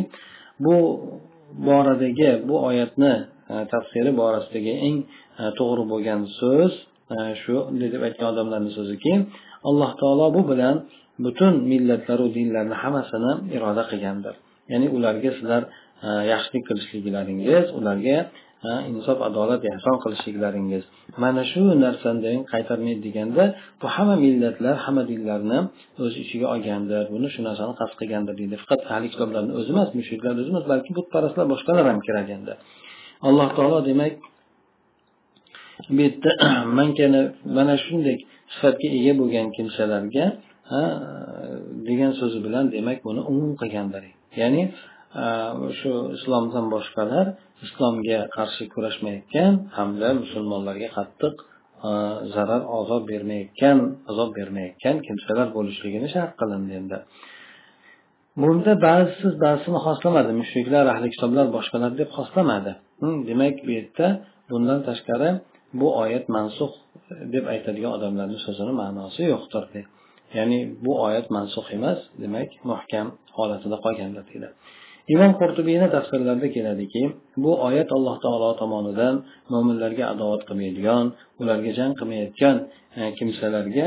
bu 0.65 0.75
boradagi 1.69 2.31
bu 2.49 2.57
oyatni 2.69 3.13
E, 3.53 3.55
tafsiri 3.73 4.11
borasidagi 4.21 4.73
eng 4.87 4.97
e, 5.43 5.45
to'g'ri 5.59 5.85
bo'lgan 5.93 6.21
so'z 6.39 6.73
e, 7.15 7.17
shu 7.43 7.57
deb 7.95 8.03
aytgan 8.09 8.27
odamlarni 8.33 8.71
so'ziki 8.79 9.13
alloh 9.69 9.91
taolo 10.01 10.27
bu 10.37 10.43
bilan 10.51 10.77
butun 11.25 11.55
millatlaru 11.73 12.27
dinlarni 12.37 12.77
hammasini 12.83 13.33
iroda 13.57 13.83
qilgandir. 13.91 14.35
Ya'ni 14.73 14.87
ularga 14.97 15.31
sizlar 15.39 15.63
yaxshilik 16.33 16.65
qilishliklaringiz 16.69 17.67
ularga 17.79 18.19
insof 18.91 19.19
adolat 19.29 19.63
ehson 19.73 19.97
qilishliklaringiz. 20.05 20.85
Mana 21.23 21.43
shu 21.51 21.63
narsani 21.85 22.33
qaytarmaydi 22.53 23.01
deganda 23.07 23.45
bu 23.81 23.87
hamma 23.95 24.17
millatlar 24.25 24.75
hamma 24.85 25.03
dinlarni 25.13 25.59
o'z 26.05 26.15
ichiga 26.23 26.47
olgandir. 26.55 27.03
Buni 27.15 27.29
shu 27.35 27.41
narsani 27.49 27.75
qasd 27.81 27.95
qilgandir 28.01 28.35
deydi. 28.41 28.55
Faqat 28.63 28.81
ahli 28.95 29.09
kitoblarni 29.15 29.53
o'zi 29.59 29.71
emas 29.75 29.91
mushriklar 29.99 30.33
o'zi 30.41 30.51
emas 30.55 30.65
balki 30.73 30.91
butparastlar 30.99 31.47
boshqalar 31.53 31.85
ham 31.91 31.99
kiradi 32.07 32.33
endi. 32.39 32.55
Alloh 33.29 33.49
taolo 33.57 33.79
demak 33.91 34.15
bu 35.97 36.01
yerda 36.07 36.31
mana 37.57 37.75
shunday 37.85 38.17
sifatga 38.55 38.89
ega 38.99 39.13
bo'lgan 39.21 39.47
kimsalarga 39.57 40.27
degan 41.89 42.13
so'zi 42.21 42.39
bilan 42.47 42.65
demak 42.77 42.99
buni 43.07 43.21
umum 43.33 43.53
qilgandir 43.61 44.05
ya'ni 44.43 44.63
shu 45.79 45.91
islomdan 46.17 46.67
boshqalar 46.75 47.27
islomga 47.67 48.19
qarshi 48.37 48.65
kurashmayotgan 48.75 49.53
hamda 49.79 50.09
musulmonlarga 50.23 50.89
qattiq 50.99 51.35
zarar 52.35 52.63
azob 52.79 53.03
bermayotgan 53.13 53.79
azob 54.11 54.31
bermayotgan 54.39 54.97
kimsalar 55.07 55.49
bo'lishligini 55.57 56.09
shart 56.15 56.33
qilindi 56.41 56.73
endi. 56.81 56.99
Bunda 58.43 58.73
ba'zisi 58.87 59.27
ba'zisini 59.45 59.81
xoslamadi 59.87 60.33
mushriklar 60.41 60.85
ahli 60.95 61.09
kitoblar 61.15 61.47
boshqalar 61.57 61.93
deb 62.01 62.11
xoslamadi 62.19 62.73
demak 63.29 63.57
bu 63.67 63.71
yerda 63.79 64.07
bundan 64.51 64.81
tashqari 64.89 65.31
bu 65.81 65.89
oyat 66.03 66.25
mansux 66.37 66.73
deb 67.35 67.45
aytadigan 67.55 67.93
odamlarni 67.99 68.39
so'zini 68.47 68.73
ma'nosi 68.83 69.23
yo'qdir 69.33 69.65
ya'ni 70.39 70.59
bu 70.85 70.93
oyat 71.07 71.27
mansux 71.37 71.67
emas 71.77 71.99
demak 72.23 72.51
muhkam 72.71 73.07
holatida 73.39 73.77
qolgandir 73.85 74.25
deydi. 74.31 74.49
Imom 75.15 75.33
qurtubiyni 75.41 75.89
tafsirlarida 75.97 76.49
keladiki 76.57 77.03
bu 77.45 77.53
oyat 77.69 77.89
alloh 77.97 78.17
taolo 78.25 78.51
tomonidan 78.61 79.15
mo'minlarga 79.53 80.05
adovat 80.15 80.43
qilmaydigan 80.49 81.05
ularga 81.41 81.71
jang 81.79 81.93
qilmayotgan 82.01 82.57
e, 83.01 83.03
kimsalarga 83.19 83.87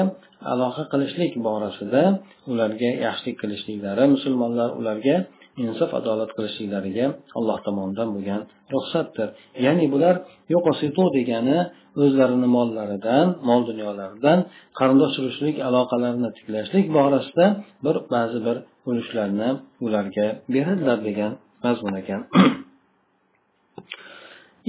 aloqa 0.53 0.83
qilishlik 0.91 1.33
borasida 1.47 2.03
ularga 2.51 2.89
yaxshilik 3.05 3.35
qilishliklari 3.41 4.03
musulmonlar 4.15 4.69
ularga 4.79 5.15
insof 5.64 5.90
adolat 6.00 6.30
qilishliklariga 6.36 7.06
alloh 7.38 7.58
tomonidan 7.66 8.08
bo'lgan 8.14 8.40
ruxsatdir 8.74 9.28
ya'ni 9.66 9.86
bular 9.94 10.14
yo'qositu 10.54 11.04
degani 11.16 11.58
o'zlarini 12.02 12.48
mollaridan 12.56 13.26
mol 13.48 13.60
dunyolaridan 13.70 14.38
qarindosh 14.78 15.14
urug'chilik 15.20 15.56
aloqalarini 15.68 16.30
tiklashlik 16.36 16.86
borasida 16.96 17.46
bir 17.84 17.96
ba'zi 18.14 18.38
bir 18.46 18.56
ulushlarni 18.90 19.48
ularga 19.86 20.26
beradilar 20.54 20.98
degan 21.08 21.32
mazmun 21.64 21.94
ekan 22.02 22.20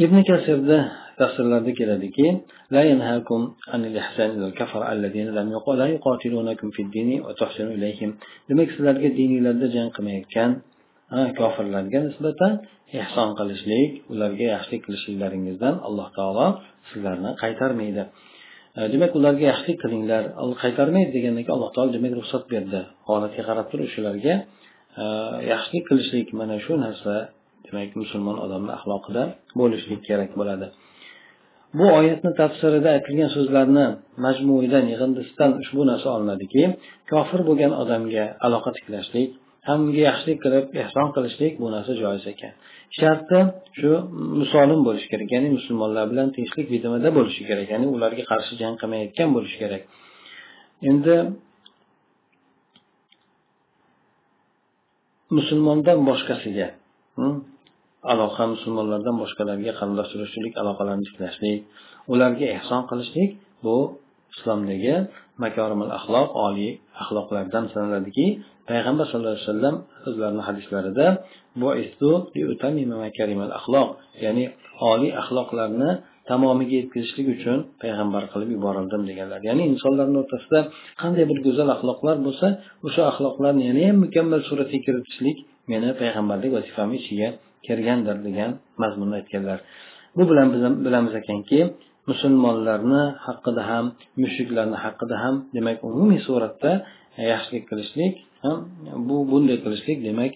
ibn 0.03 0.17
kasirda 0.29 0.77
tafsirlarda 1.19 1.71
keladiki 1.79 2.27
لا 2.75 2.83
ينهاكم 2.91 3.41
عن 3.67 3.85
الإحسان 3.85 4.29
إلى 4.35 4.45
الكفر 4.47 4.91
الذين 4.91 5.27
لم 5.37 5.47
لا 5.81 5.87
يقاتلونكم 5.95 6.69
في 6.75 6.81
الدين 6.81 7.09
وتحسنوا 7.25 7.73
إليهم 7.77 8.09
demak 8.49 8.69
sizlarga 8.73 9.09
diniylarda 9.19 9.67
jang 9.75 9.89
qilmayotgan 9.95 10.49
kofirlarga 11.40 11.98
nisbatan 12.08 12.52
ehson 13.00 13.30
qilishlik 13.38 13.90
ularga 14.12 14.46
yaxshilik 14.54 14.82
qilishliklaringizdan 14.86 15.74
alloh 15.88 16.08
taolo 16.18 16.46
sizlarni 16.90 17.30
qaytarmaydi. 17.42 18.02
E, 18.78 18.80
demak 18.92 19.12
ularga 19.18 19.44
yaxshilik 19.50 19.78
qilinglar 19.84 20.22
qaytarmaydi 20.62 21.10
degandan 21.16 21.42
keyin 21.44 21.56
alloh 21.58 21.70
taolo 21.76 21.90
demak 21.96 22.12
ruxsat 22.20 22.44
berdi. 22.52 22.80
Holatga 23.08 23.42
qarab 23.48 23.66
turib 23.72 23.88
shularga 23.94 24.34
e, 25.02 25.04
yaxshilik 25.52 25.84
qilishlik 25.90 26.28
mana 26.40 26.56
shu 26.64 26.72
narsa 26.84 27.14
demak 27.66 27.90
musulmon 28.02 28.36
odamni 28.44 28.72
axloqida 28.78 29.22
bo'lishlik 29.60 30.00
kerak 30.08 30.30
bo'ladi. 30.40 30.66
Bu 31.78 31.86
oyatni 31.98 32.30
tafsirida 32.40 32.88
aytilgan 32.96 33.30
so'zlarni 33.36 33.86
majmuidan 34.26 34.84
yig'indisidan 34.92 35.50
ushbu 35.60 35.82
narsa 35.90 36.08
olinadiki 36.16 36.62
kofir 37.12 37.40
bo'lgan 37.48 37.72
odamga 37.82 38.24
aloqa 38.46 38.70
tiklashlik 38.76 39.30
hamga 39.68 40.00
yaxshilik 40.08 40.38
qilib 40.44 40.64
ehson 40.82 41.06
qilishlik 41.16 41.52
bu 41.62 41.66
narsa 41.74 41.92
joiz 42.02 42.24
ekan. 42.32 42.52
Sharti 42.98 43.38
shu 43.78 43.90
musolim 44.40 44.80
bo'lishi 44.86 45.08
kerak 45.12 45.28
ya'ni 45.34 45.48
musulmonlar 45.58 46.04
bilan 46.12 46.28
tinchlik 46.36 46.66
bitimida 46.72 47.08
bo'lishi 47.18 47.42
kerak 47.48 47.66
ya'ni 47.72 47.86
ularga 47.96 48.24
qarshi 48.32 48.52
jang 48.62 48.74
qilmayotgan 48.80 49.28
bo'lishi 49.36 49.56
kerak. 49.62 49.82
Endi 50.90 51.14
musulmondan 55.36 55.98
boshqasiga 56.08 56.68
aloqa 58.12 58.44
musulmonlardan 58.54 59.16
boshqalarga 59.22 59.72
qarindosh 59.78 60.10
urug'chilik 60.16 60.54
aloqalarini 60.62 61.04
tiklashlik 61.08 61.60
ularga 62.12 62.46
ehson 62.56 62.82
qilishlik 62.90 63.30
bu 63.64 63.76
islomdagi 64.34 64.94
makorimul 65.44 65.90
axloq 65.98 66.28
oliy 66.46 66.72
axloqlardan 67.02 67.64
sanaladiki 67.72 68.26
payg'ambar 68.68 69.04
sallallohu 69.10 69.34
alayhi 69.36 69.48
vasallam 69.48 69.76
o'zlarini 70.08 70.42
hadislarida 70.48 71.06
ya'ni 74.24 74.44
oliy 74.92 75.10
axloqlarni 75.22 75.90
tamomiga 76.30 76.74
yetkazishlik 76.80 77.26
uchun 77.36 77.58
payg'ambar 77.82 78.22
qilib 78.32 78.50
yuborildim 78.56 79.02
deganlar. 79.10 79.40
Ya'ni 79.48 79.62
insonlarni 79.72 80.16
o'rtasida 80.22 80.60
qanday 81.02 81.24
bir 81.30 81.38
go'zal 81.46 81.68
axloqlar 81.76 82.16
bo'lsa 82.26 82.46
o'sha 82.86 83.02
axloqlarni 83.10 83.62
yana 83.68 83.80
ham 83.88 83.96
mukammal 84.04 84.40
suratga 84.48 84.78
kiritishlik 84.86 85.36
meni 85.72 85.88
payg'ambarlik 86.00 86.50
vazifamni 86.56 86.96
ichiga 87.02 87.28
kirgandir 87.66 88.16
degan 88.26 88.50
mazmunda 88.82 89.14
aytganlar. 89.20 89.58
Bu 90.16 90.22
bilan 90.30 90.46
biz 90.54 90.62
bilamiz 90.86 91.14
ekanki 91.20 91.58
musulmonlarni 92.10 93.02
haqida 93.26 93.62
ham 93.70 93.84
mushriklarni 94.22 94.78
haqida 94.84 95.16
ham 95.22 95.34
demak 95.56 95.78
umumiy 95.88 96.20
suratda 96.28 96.72
yaxshilik 97.32 97.64
qilishlik 97.70 98.14
bu 99.08 99.16
bunday 99.30 99.56
qilishlik 99.64 99.98
demak 100.08 100.32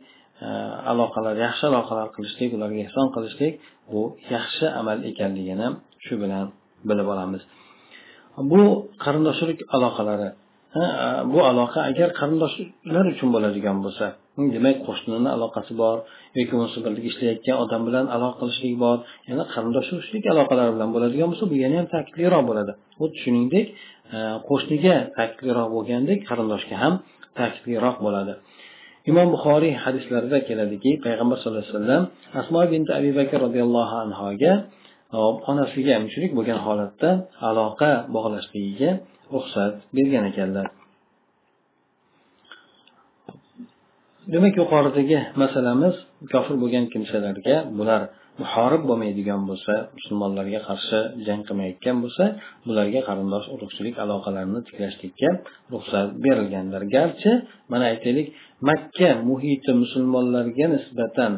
e, 0.47 0.49
aloqalar 0.93 1.35
yaxshi 1.47 1.65
aloqalar 1.71 2.09
qilishlik 2.17 2.51
ularga 2.57 2.81
ehson 2.89 3.07
qilishlik 3.15 3.53
bu 3.93 4.03
yaxshi 4.35 4.67
amal 4.81 4.99
ekanligini 5.11 5.69
shu 6.05 6.15
bilan 6.23 6.47
bilib 6.89 7.09
olamiz. 7.15 7.43
Bu 8.51 8.63
qarindoshchilik 9.05 9.61
aloqalari 9.77 10.29
e, 10.81 10.83
bu 11.33 11.39
aloqa 11.51 11.81
agar 11.91 12.09
qarindoshlar 12.21 13.05
uchun 13.15 13.29
bo'ladigan 13.35 13.79
bo'lsa 13.85 14.07
demak 14.55 14.77
qo'shnini 14.87 15.31
aloqasi 15.37 15.73
bor 15.83 15.97
yoki 16.39 16.53
bo'lmasa 16.53 16.79
birga 16.85 17.09
ishlayotgan 17.13 17.57
odam 17.65 17.83
bilan 17.89 18.07
aloqa 18.17 18.37
qilishlik 18.41 18.75
bor 18.85 18.99
yana 19.31 19.45
qarindosh 19.55 19.89
urug'chilik 19.93 20.25
aloqalari 20.35 20.71
bilan 20.77 20.91
bo'ladigan 20.95 21.29
bo'lsa 21.33 21.45
bu 21.51 21.57
yana 21.65 21.75
ham 21.81 21.89
ta'kidliroq 21.95 22.43
bo'ladi. 22.51 22.73
Xuddi 22.99 23.19
shuningdek 23.25 23.67
e, 24.17 24.19
qo'shniga 24.49 24.97
ta'kidliroq 25.19 25.69
bo'lgandek 25.77 26.19
qarindoshga 26.29 26.77
ham 26.85 26.95
ta'kidliroq 27.39 27.97
bo'ladi. 28.07 28.35
Imom 29.11 29.29
buxoriy 29.35 29.75
hadislarida 29.85 30.39
keladiki 30.49 30.91
payg'ambar 31.05 31.37
sallallohu 31.39 31.65
alayhi 31.65 31.77
vasallam 31.79 32.03
asmo 32.41 32.61
binti 32.73 32.91
abi 32.99 33.11
bakr 33.19 33.39
roziyallohu 33.47 33.95
anhoga 34.05 34.53
e, 35.17 35.19
onasiga 35.51 35.95
mushrik 36.05 36.31
bo'lgan 36.39 36.59
holatda 36.67 37.11
aloqa 37.49 37.91
bog'lashligiga 38.15 38.91
ruxsat 39.35 39.75
bergan 39.97 40.25
ekanlar. 40.31 40.67
Demak 44.33 44.55
yuqoridagi 44.61 45.19
masalamiz 45.43 45.97
kofir 46.33 46.57
bo'lgan 46.63 46.85
kimsalarga 46.93 47.57
bular 47.79 48.03
muhorib 48.41 48.83
bo'lmaydigan 48.91 49.41
bo'lsa 49.51 49.75
musulmonlarga 49.97 50.61
qarshi 50.69 50.99
jang 51.27 51.41
qilmayotgan 51.49 51.97
bo'lsa 52.05 52.25
bularga 52.67 53.01
qarindosh 53.09 53.47
urug'chilik 53.55 53.95
aloqalarini 54.05 54.61
tiklashlikka 54.69 55.31
ruxsat 55.73 56.09
berilgandir 56.25 56.83
garchi 56.97 57.31
mana 57.73 57.85
aytaylik 57.93 58.27
makka 58.69 59.11
muhiti 59.31 59.71
musulmonlarga 59.83 60.67
nisbatan 60.75 61.33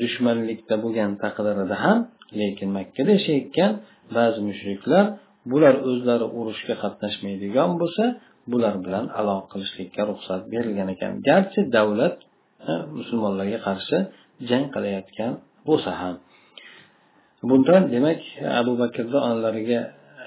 dushmanlikda 0.00 0.74
bo'lgan 0.84 1.10
taqdirida 1.22 1.76
ham 1.84 1.98
lekin 2.40 2.68
makkada 2.78 3.10
yashayotgan 3.18 3.72
ba'zi 4.16 4.40
mushriklar 4.48 5.04
bular 5.50 5.74
o'zlari 5.90 6.26
urushga 6.38 6.74
qatnashmaydigan 6.82 7.70
bo'lsa 7.80 8.04
bular 8.52 8.74
bilan 8.84 9.04
aloqa 9.20 9.46
qilishlikka 9.52 10.02
ruxsat 10.10 10.42
berilgan 10.52 10.88
ekan. 10.94 11.12
Garchi 11.28 11.60
davlat 11.76 12.16
musulmonlarga 12.98 13.58
qarshi 13.68 13.96
jang 14.50 14.64
qilayotgan 14.74 15.32
bo'lsa 15.68 15.90
ham. 16.00 16.14
Bundan 17.50 17.82
demak 17.94 18.20
abu 18.60 18.72
bakrni 18.82 19.18
onalariga 19.26 19.80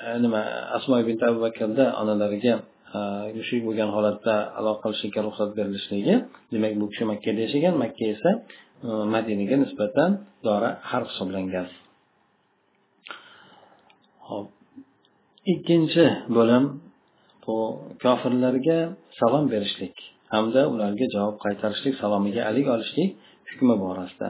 e, 0.07 0.09
nima 0.23 0.41
asmo 0.77 0.95
ibn 1.03 1.15
abu 1.29 1.39
bakrni 1.45 1.85
onalariga 2.01 2.53
e, 2.97 2.99
mushrik 3.37 3.61
bo'lgan 3.67 3.89
holatda 3.95 4.35
aloqa 4.59 4.81
qilishlikka 4.83 5.19
ruxsat 5.27 5.49
berilishligi 5.57 6.15
demak 6.53 6.73
bu 6.81 6.85
kishi 6.91 7.03
makkada 7.11 7.39
yashagan 7.45 7.75
makka 7.83 8.05
esa 8.15 8.31
e, 8.87 8.89
madinaga 9.13 9.55
nisbatan 9.63 10.09
dora 10.45 10.69
har 10.89 11.03
hisoblangan. 11.09 11.67
Hop 14.27 14.47
ikkinchi 15.53 16.05
bo'lim 16.37 16.63
bu 17.43 17.55
kofirlarga 18.03 18.77
salom 19.19 19.45
berishlik 19.53 19.95
hamda 20.33 20.61
ularga 20.73 21.05
javob 21.15 21.35
qaytarishlik 21.45 21.93
salomiga 22.01 22.41
alik 22.49 22.67
olishlik 22.75 23.09
hukmi 23.51 23.75
borasida 23.83 24.27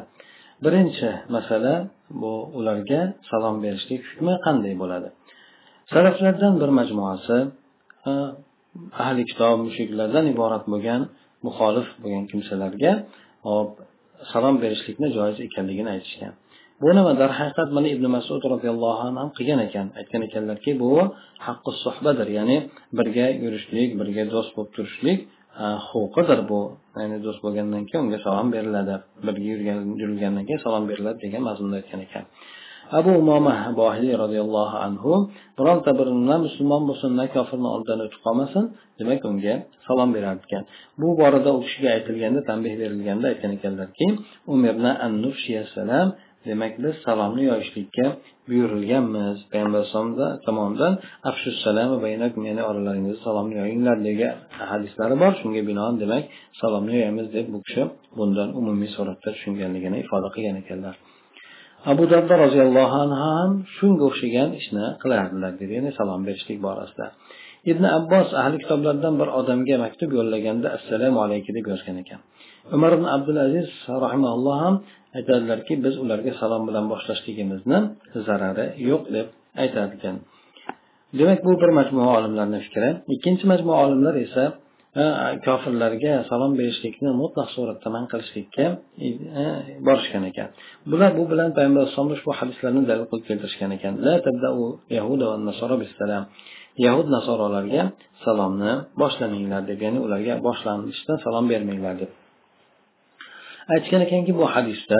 birinchi 0.63 1.09
masala 1.35 1.73
bu 2.21 2.33
ularga 2.59 3.01
salom 3.29 3.55
berishlik 3.63 4.01
hukmi 4.09 4.33
qanday 4.45 4.73
bo'ladi? 4.81 5.09
Salaflardan 5.93 6.53
bir 6.61 6.69
majmuasi 6.79 7.37
ahli 9.03 9.23
kitob 9.29 9.57
mushuklardan 9.67 10.25
iborat 10.33 10.63
bo'lgan 10.73 11.01
muxolif 11.45 11.87
bo'lgan 12.01 12.25
kimsalarga 12.31 12.91
hop 13.47 13.69
salom 14.31 14.55
berishlikni 14.63 15.07
joiz 15.17 15.37
ekanligini 15.47 15.89
aytishgan. 15.95 16.33
Bu 16.81 16.89
nima 16.97 17.11
darhaqiqat 17.21 17.69
mana 17.77 17.87
ibn 17.95 18.05
masud 18.15 18.41
roziyallohu 18.53 19.01
anhu 19.07 19.19
ham 19.21 19.29
qilgan 19.37 19.59
ekan. 19.67 19.87
Aytgan 19.99 20.21
ekanlarki 20.27 20.71
bu 20.83 20.91
haqqi 21.47 21.71
suhbadir 21.83 22.27
ya'ni 22.37 22.57
birga 22.97 23.27
yurishlik 23.43 23.89
birga 23.99 24.23
do'st 24.33 24.51
bo'lib 24.55 24.71
turishlik 24.77 25.19
huquqidir 25.89 26.39
bu 26.49 26.59
ya'ni 26.99 27.17
do'st 27.25 27.39
bo'lgandan 27.45 27.83
keyin 27.89 28.01
unga 28.05 28.19
salom 28.25 28.47
beriladi. 28.55 28.95
Birga 29.25 29.73
yurilgandan 30.01 30.43
keyin 30.47 30.61
salom 30.65 30.83
beriladi 30.89 31.17
degan 31.25 31.41
mazmunda 31.49 31.75
aytgan 31.81 32.01
ekan. 32.07 32.25
Abu 32.99 33.11
umoma 33.23 33.55
bohiliy 33.79 34.13
roziyallohu 34.23 34.77
anhu 34.87 35.11
bironta 35.57 35.91
bir 35.99 36.07
musulmon 36.45 36.83
bo'lsin 36.89 37.11
na 37.19 37.25
kofirni 37.35 37.67
oldidan 37.75 37.99
o'tib 38.05 38.21
qolmasin 38.25 38.63
demak 38.99 39.21
unga 39.29 39.53
salom 39.87 40.09
berar 40.15 40.35
ekan 40.45 40.63
bu 41.01 41.07
borada 41.19 41.49
u 41.57 41.59
kishiga 41.65 41.89
aytilganda 41.95 42.41
tanbeh 42.49 42.73
berilganda 42.81 43.25
aytgan 43.31 43.51
ekanlarki 43.57 44.07
demak 46.49 46.73
biz 46.83 46.95
salomni 47.05 47.43
yoyishlikka 47.51 48.05
buyurilganmiz. 48.47 49.37
Payg'ambar 49.51 49.81
alayhisalom 49.81 50.39
tomonidan 50.47 50.93
ya'ni 52.49 52.63
oralaringizda 52.69 53.21
salomni 53.27 53.55
yoyinglar 53.61 53.97
degan 54.09 54.33
hadislari 54.71 55.15
bor. 55.21 55.31
Shunga 55.41 55.61
binoan 55.69 55.95
demak 56.03 56.23
salomni 56.61 56.93
yoyamiz 56.99 57.27
deb 57.35 57.45
bu 57.53 57.59
kishi 57.65 57.83
bundan 58.17 58.49
umumiy 58.59 58.89
suratda 58.95 59.29
tushunganligini 59.35 59.97
ifoda 60.03 60.29
qilgan 60.35 60.57
ekanlar. 60.63 60.95
Abu 61.91 62.03
dardo 62.11 62.33
roziyallohu 62.45 62.95
anhu 63.03 63.17
ham 63.27 63.51
shunga 63.77 64.03
o'xshagan 64.09 64.49
ishni 64.59 64.85
qilardilar 65.01 65.51
dedi. 65.61 65.71
Ya'ni 65.77 65.91
salom 65.99 66.21
berishlik 66.27 66.59
borasida. 66.67 67.07
Ibn 67.71 67.83
abbos 67.97 68.29
ahli 68.41 68.57
kitoblardan 68.63 69.13
bir 69.21 69.29
odamga 69.39 69.75
maktub 69.85 70.09
yo'llaganda 70.17 70.67
assalomu 70.77 71.19
alaykum 71.25 71.51
deb 71.57 71.65
yozgan 71.71 71.97
ekan. 72.03 72.19
Umar 72.75 72.91
ibn 72.97 73.05
abdulaziz 73.15 73.69
rahimalloh 74.05 74.55
ham 74.63 74.75
aytadilarki 75.17 75.73
biz 75.85 75.95
ularga 76.03 76.31
salom 76.41 76.63
bilan 76.69 76.85
boshlashligimizni 76.91 77.79
zarari 78.27 78.65
yo'q 78.89 79.03
deb 79.15 79.27
aytar 79.63 79.87
ekan 79.97 80.15
demak 81.19 81.39
bu 81.45 81.51
bir 81.61 81.69
majmua 81.79 82.07
olimlarni 82.19 82.59
fikri. 82.65 82.89
Ikkinchi 83.15 83.45
majmua 83.51 83.77
olimlar 83.85 84.15
esa 84.25 84.43
e, 85.01 85.03
kofirlarga 85.45 86.13
salom 86.29 86.51
berishlikni 86.59 87.09
mutlaq 87.21 87.49
suratda 87.55 87.87
man 87.95 88.05
qilishlikka 88.11 88.65
e, 89.05 89.07
borishgan 89.87 90.23
ekan. 90.31 90.47
Bular 90.91 91.11
bu 91.19 91.23
bilan 91.31 91.49
payg'ambar 91.57 91.81
alayhisalom 91.81 92.11
ushbu 92.17 92.31
hadislarni 92.39 92.81
dalil 92.89 93.05
qilib 93.11 93.25
keltirishgan 93.29 93.71
ekan. 93.77 93.93
Yahud 96.85 97.07
nasorolarga 97.15 97.81
salomni 98.25 98.73
boshlamanglar 99.01 99.61
deb 99.69 99.79
ya'ni 99.85 99.99
ularga 100.05 100.33
boshlanishdan 100.47 101.17
salom 101.25 101.45
bermanglar 101.51 101.95
deb 102.01 102.11
aytgan 103.75 104.01
ekanki 104.07 104.31
bu 104.39 104.45
hadisda 104.53 104.99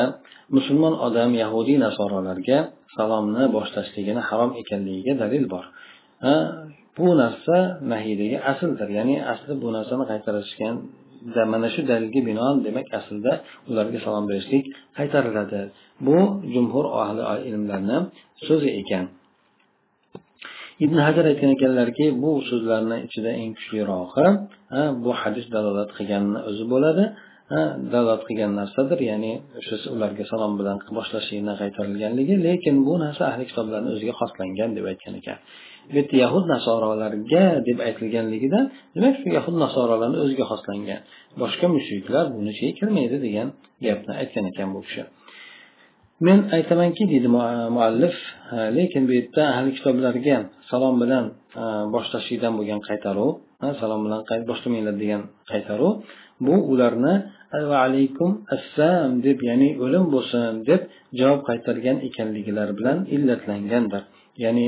musulmon 0.55 0.93
odam 1.07 1.31
yahudiy 1.43 1.77
nasorolarga 1.85 2.57
salomni 2.95 3.43
boshlashligini 3.55 4.21
harom 4.29 4.51
ekanligiga 4.61 5.13
dalil 5.23 5.45
bor. 5.53 5.65
Bu 6.97 7.07
narsa 7.21 7.57
nahiydagi 7.91 8.37
asldir. 8.51 8.89
Ya'ni 8.97 9.15
asli 9.33 9.53
bu 9.63 9.67
narsani 9.77 10.03
qaytarishgan 10.11 10.75
mana 11.53 11.67
shu 11.73 11.81
dalilga 11.91 12.21
binoan 12.29 12.55
demak 12.65 12.87
aslida 12.99 13.33
ularga 13.69 13.99
salom 14.05 14.25
berishlik 14.31 14.65
qaytariladi. 14.97 15.61
Bu 16.07 16.17
jumhur 16.53 16.85
ahli 17.03 17.21
ilmlarni 17.49 17.97
so'zi 18.47 18.69
ekan. 18.81 19.05
Ibn 20.85 20.97
hajar 21.07 21.25
aytgan 21.31 21.51
ekanlarki 21.57 22.05
bu 22.23 22.31
so'zlarni 22.49 22.97
ichida 23.07 23.31
eng 23.41 23.51
kuchlirog'i 23.57 24.27
bu 25.03 25.11
hadis 25.21 25.45
dalolat 25.55 25.89
qilganini 25.97 26.39
o'zi 26.49 26.65
bo'ladi. 26.73 27.03
Dalolat 27.93 28.21
qilgan 28.27 28.51
narsadir 28.59 28.99
ya'ni 29.09 29.33
o'sha 29.59 29.75
ularga 29.95 30.23
salom 30.31 30.53
bilan 30.59 30.77
boshlashlikdan 30.97 31.55
qaytarilganligi 31.61 32.35
lekin 32.47 32.75
bu 32.87 32.93
narsa 33.03 33.23
ahli 33.31 33.43
kitoblarni 33.49 33.89
o'ziga 33.95 34.13
xoslangan 34.21 34.69
deb 34.77 34.85
aytgan 34.91 35.13
ekan. 35.21 35.37
Bu 35.89 35.93
yerda 35.97 36.15
yahud 36.23 36.45
nasorolarga 36.53 37.43
deb 37.67 37.77
aytilganligida 37.87 38.59
demak 38.95 39.15
shu 39.21 39.27
yahud 39.37 39.55
nasorolarni 39.63 40.17
o'ziga 40.25 40.45
xoslangan. 40.51 41.01
Boshqa 41.41 41.65
mushriklar 41.75 42.25
buni 42.35 42.49
ichiga 42.53 42.71
kirmaydi 42.79 43.17
degan 43.25 43.47
gapni 43.85 44.13
aytgan 44.21 44.43
ekan 44.51 44.69
bu 44.75 44.79
kishi. 44.87 45.03
Men 46.27 46.39
aytamanki 46.57 47.03
deydi 47.11 47.29
muallif 47.75 48.15
lekin 48.77 49.01
bu 49.07 49.11
yerda 49.19 49.43
ahli 49.55 49.71
kitoblarga 49.77 50.37
salom 50.71 50.95
bilan 51.03 51.25
boshlashlikdan 51.95 52.53
bo'lgan 52.59 52.79
qaytaruv 52.89 53.31
salom 53.81 54.01
bilan 54.05 54.21
boshlamanglar 54.51 54.95
degan 55.03 55.21
qaytaruv 55.51 55.93
bu 56.45 56.55
ularni 56.71 57.15
va 57.69 57.77
alaykum 57.87 58.31
assam 58.55 59.09
deb 59.27 59.39
ya'ni 59.49 59.69
o'lim 59.83 60.05
bo'lsin 60.15 60.51
deb 60.69 60.81
javob 61.19 61.41
qaytargan 61.49 61.97
ekanliklari 62.07 62.73
bilan 62.79 62.97
illatlangandir. 63.15 64.03
Ya'ni 64.43 64.67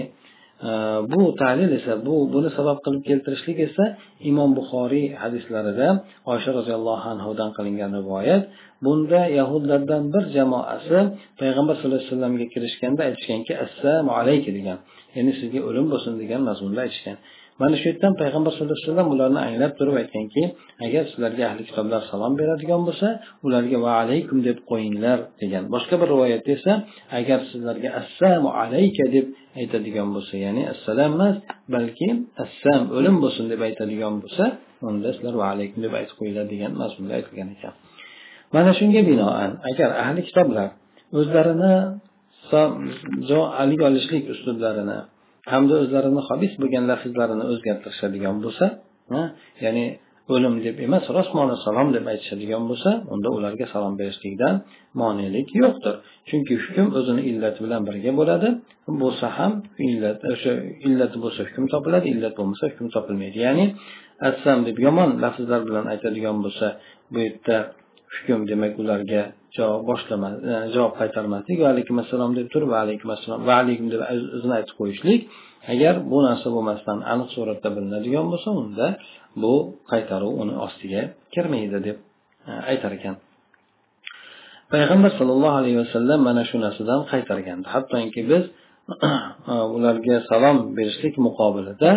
e, 0.68 0.70
bu 1.12 1.22
talil 1.42 1.70
esa 1.80 1.94
bu 2.08 2.16
buni 2.34 2.50
sabab 2.58 2.78
qilib 2.86 3.04
keltirishlik 3.10 3.58
esa 3.68 3.86
imom 4.30 4.52
buxoriy 4.60 5.06
hadislarida 5.22 5.88
osha 6.34 6.52
roziyallohu 6.60 7.06
anhudan 7.14 7.50
qilingan 7.58 7.92
rivoyat. 8.00 8.44
Bunda 8.86 9.22
yahudlardan 9.40 10.04
bir 10.14 10.24
jamoasi 10.38 11.00
payg'ambar 11.42 11.76
sallallohu 11.78 12.00
alayhi 12.02 12.12
vasallamga 12.12 12.46
kirishganda 12.54 13.02
aytishganki 13.08 13.54
assalomu 13.66 14.12
alayka 14.20 14.52
degan 14.58 14.78
ya'ni 15.16 15.32
sizga 15.40 15.60
o'lim 15.70 15.86
bo'lsin 15.94 16.14
degan 16.22 16.42
mazmunda 16.50 16.80
aytishgan. 16.86 17.18
Mana 17.62 17.76
shu 17.80 17.86
yerdan 17.90 18.14
payg'ambar 18.22 18.52
sallallohu 18.54 18.78
alayhi 18.78 18.90
vasallam 18.90 19.10
ularni 19.14 19.40
anglab 19.48 19.72
turib 19.80 19.96
aytganki 20.02 20.44
agar 20.86 21.04
sizlarga 21.12 21.44
ahli 21.50 21.64
kitoblar 21.70 22.02
salom 22.12 22.34
beradigan 22.42 22.82
bo'lsa 22.88 23.08
ularga 23.46 23.78
va 23.86 23.92
alaykum 24.04 24.38
deb 24.48 24.58
qo'yinglar 24.70 25.18
degan. 25.42 25.64
Boshqa 25.74 25.96
bir 26.02 26.08
rivoyatda 26.14 26.52
esa 26.58 26.74
agar 27.20 27.40
sizlarga 27.52 27.90
assalomu 28.02 28.50
alayka 28.64 29.06
deb 29.16 29.26
aytadigan 29.60 30.08
bo'lsa 30.16 30.36
ya'ni 30.46 30.64
assalom 30.74 31.12
emas 31.18 31.36
balki 31.76 32.08
assam 32.44 32.82
o'lim 32.98 33.16
bo'lsin 33.24 33.46
deb 33.54 33.60
aytadigan 33.68 34.14
bo'lsa 34.24 34.46
unda 34.90 35.10
sizlar 35.16 35.34
va 35.42 35.46
alaykum 35.54 35.80
deb 35.86 35.94
aytib 36.00 36.16
qo'yinglar 36.20 36.46
degan 36.54 36.72
mazmunda 36.82 37.14
aytilgan 37.20 37.50
ekan. 37.56 37.74
Mana 38.56 38.72
shunga 38.80 39.02
binoan 39.10 39.52
agar 39.70 39.90
ahli 40.04 40.22
kitoblar 40.30 40.68
o'zlarini 41.20 41.74
haligi 43.58 43.84
olishlik 43.90 44.24
uslublarini 44.34 44.98
hamda 45.52 45.76
o'zlarini 45.84 46.22
hobis 46.30 46.54
bo'lgan 46.62 46.84
lafzlarini 46.92 47.46
o'zgartirishadigan 47.52 48.36
bo'lsa 48.46 48.66
ya'ni 49.64 49.86
o'lim 50.34 50.56
deb 50.66 50.76
emas 50.86 51.06
rostmona 51.18 51.56
salom 51.66 51.88
deb 51.96 52.06
aytishadigan 52.14 52.64
bo'lsa 52.70 52.90
unda 53.14 53.30
ularga 53.38 53.66
salom 53.74 53.94
berishlikdan 54.02 54.56
monelik 55.02 55.48
yo'qdir. 55.62 55.96
Chunki 56.30 56.54
hukm 56.64 56.88
o'zini 57.00 57.22
illati 57.30 57.60
bilan 57.66 57.82
birga 57.90 58.12
bo'ladi. 58.20 58.48
Bo'lsa 59.02 59.28
ham 59.38 59.52
illat 59.88 60.20
o'sha 60.34 60.52
illati 60.88 61.18
bo'lsa 61.24 61.42
hukm 61.48 61.66
topiladi 61.74 62.08
illat 62.14 62.34
bo'lmasa 62.40 62.64
hukm 62.72 62.88
topilmaydi. 62.96 63.38
Ya'ni 63.48 63.66
assam 64.30 64.58
deb 64.68 64.78
yomon 64.86 65.10
lafzlar 65.24 65.62
bilan 65.70 65.86
aytadigan 65.94 66.38
bo'lsa 66.46 66.68
bu 67.12 67.18
yerda 67.26 67.58
hukm 68.16 68.40
demak 68.52 68.74
ularga 68.84 69.22
javob 69.58 69.82
boshlama 69.90 70.30
e, 70.52 70.54
javob 70.76 70.94
qaytarmaslik 71.02 71.58
va 71.64 71.68
alaykum 71.74 71.96
assalom 72.04 72.32
deb 72.40 72.48
turib 72.54 72.70
va 72.74 72.80
alaykum 72.86 73.10
assalom 73.16 73.40
va 73.48 73.56
alaykum 73.64 73.88
deb 73.94 74.02
o'zini 74.38 74.54
aytib 74.60 74.76
qo'yishlik. 74.82 75.22
Agar 75.74 75.94
bu 76.12 76.18
narsa 76.28 76.48
bo'lmasdan 76.56 76.98
aniq 77.14 77.30
suratda 77.36 77.70
bilinadigan 77.76 78.26
bo'lsa 78.32 78.50
unda 78.62 78.88
bu 79.44 79.54
qaytaruv 79.92 80.34
uni 80.44 80.56
ostiga 80.66 81.02
kirmaydi 81.34 81.78
deb 81.88 81.98
e, 82.50 82.52
aytar 82.72 82.92
ekan. 82.98 83.16
Payg'ambar 84.74 85.12
sollallohu 85.20 85.56
alayhi 85.62 85.80
vasallam 85.84 86.20
mana 86.30 86.44
shu 86.50 86.58
narsadan 86.66 87.02
qaytargan 87.12 87.60
hattoki 87.74 88.22
biz 88.32 88.44
ularga 89.76 90.16
salom 90.30 90.58
berishlik 90.78 91.16
muqobilida 91.28 91.90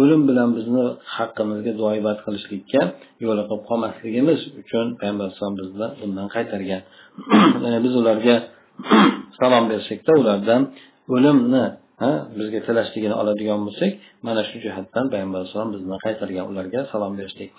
o'lim 0.00 0.22
bilan 0.28 0.48
bizni 0.56 0.82
haqqimizga 1.16 1.72
duoibat 1.80 2.18
qilishlikka 2.26 2.80
yo'liqib 3.24 3.60
qolmasligimiz 3.68 4.40
uchun 4.60 4.86
payg'ambar 5.00 5.24
alayhisalom 5.26 5.56
bizni 5.62 5.86
bundan 6.00 6.26
qaytargan. 6.34 6.82
Ya'ni 7.64 7.78
biz 7.86 7.94
ularga 8.00 8.36
salom 9.40 9.64
bersakda 9.72 10.12
ulardan 10.22 10.62
o'limni 11.14 11.64
bizga 12.38 12.60
tilashligini 12.66 13.14
oladigan 13.22 13.60
bo'lsak 13.66 13.92
mana 14.26 14.42
shu 14.48 14.56
jihatdan 14.64 15.04
payg'ambar 15.12 15.38
alayhisalom 15.40 15.70
bizni 15.76 15.96
qaytargan 16.04 16.44
ularga 16.52 16.80
salom 16.92 17.12
berishlik. 17.18 17.50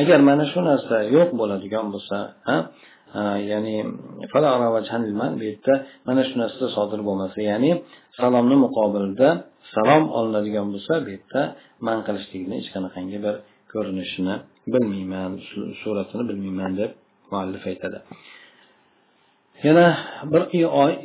Agar 0.00 0.18
mana 0.30 0.44
shu 0.52 0.60
narsa 0.70 0.96
yo'q 1.16 1.28
bo'ladigan 1.40 1.86
bo'lsa 1.94 2.18
ya'ni 3.50 3.76
bu 5.38 5.42
yerda 5.50 5.74
mana 6.08 6.22
shu 6.28 6.34
narsa 6.42 6.64
sodir 6.76 7.00
bo'lmasa 7.08 7.38
ya'ni 7.50 7.70
salomni 8.22 8.56
muqobilida 8.64 9.28
salom 9.74 10.04
olinadigan 10.18 10.66
bo'lsa 10.74 10.92
bu 11.04 11.08
yerda 11.14 11.40
man 11.86 11.98
qilishlikni 12.06 12.54
hech 12.60 12.68
qanaqangi 12.74 13.18
bir 13.26 13.34
ko'rinishini 13.72 14.34
bilmayman 14.72 15.32
suratini 15.80 16.22
bilmayman 16.30 16.72
deb 16.80 16.90
muallif 17.30 17.62
aytadi. 17.70 17.98
Yana 19.66 19.86
bir 20.32 20.42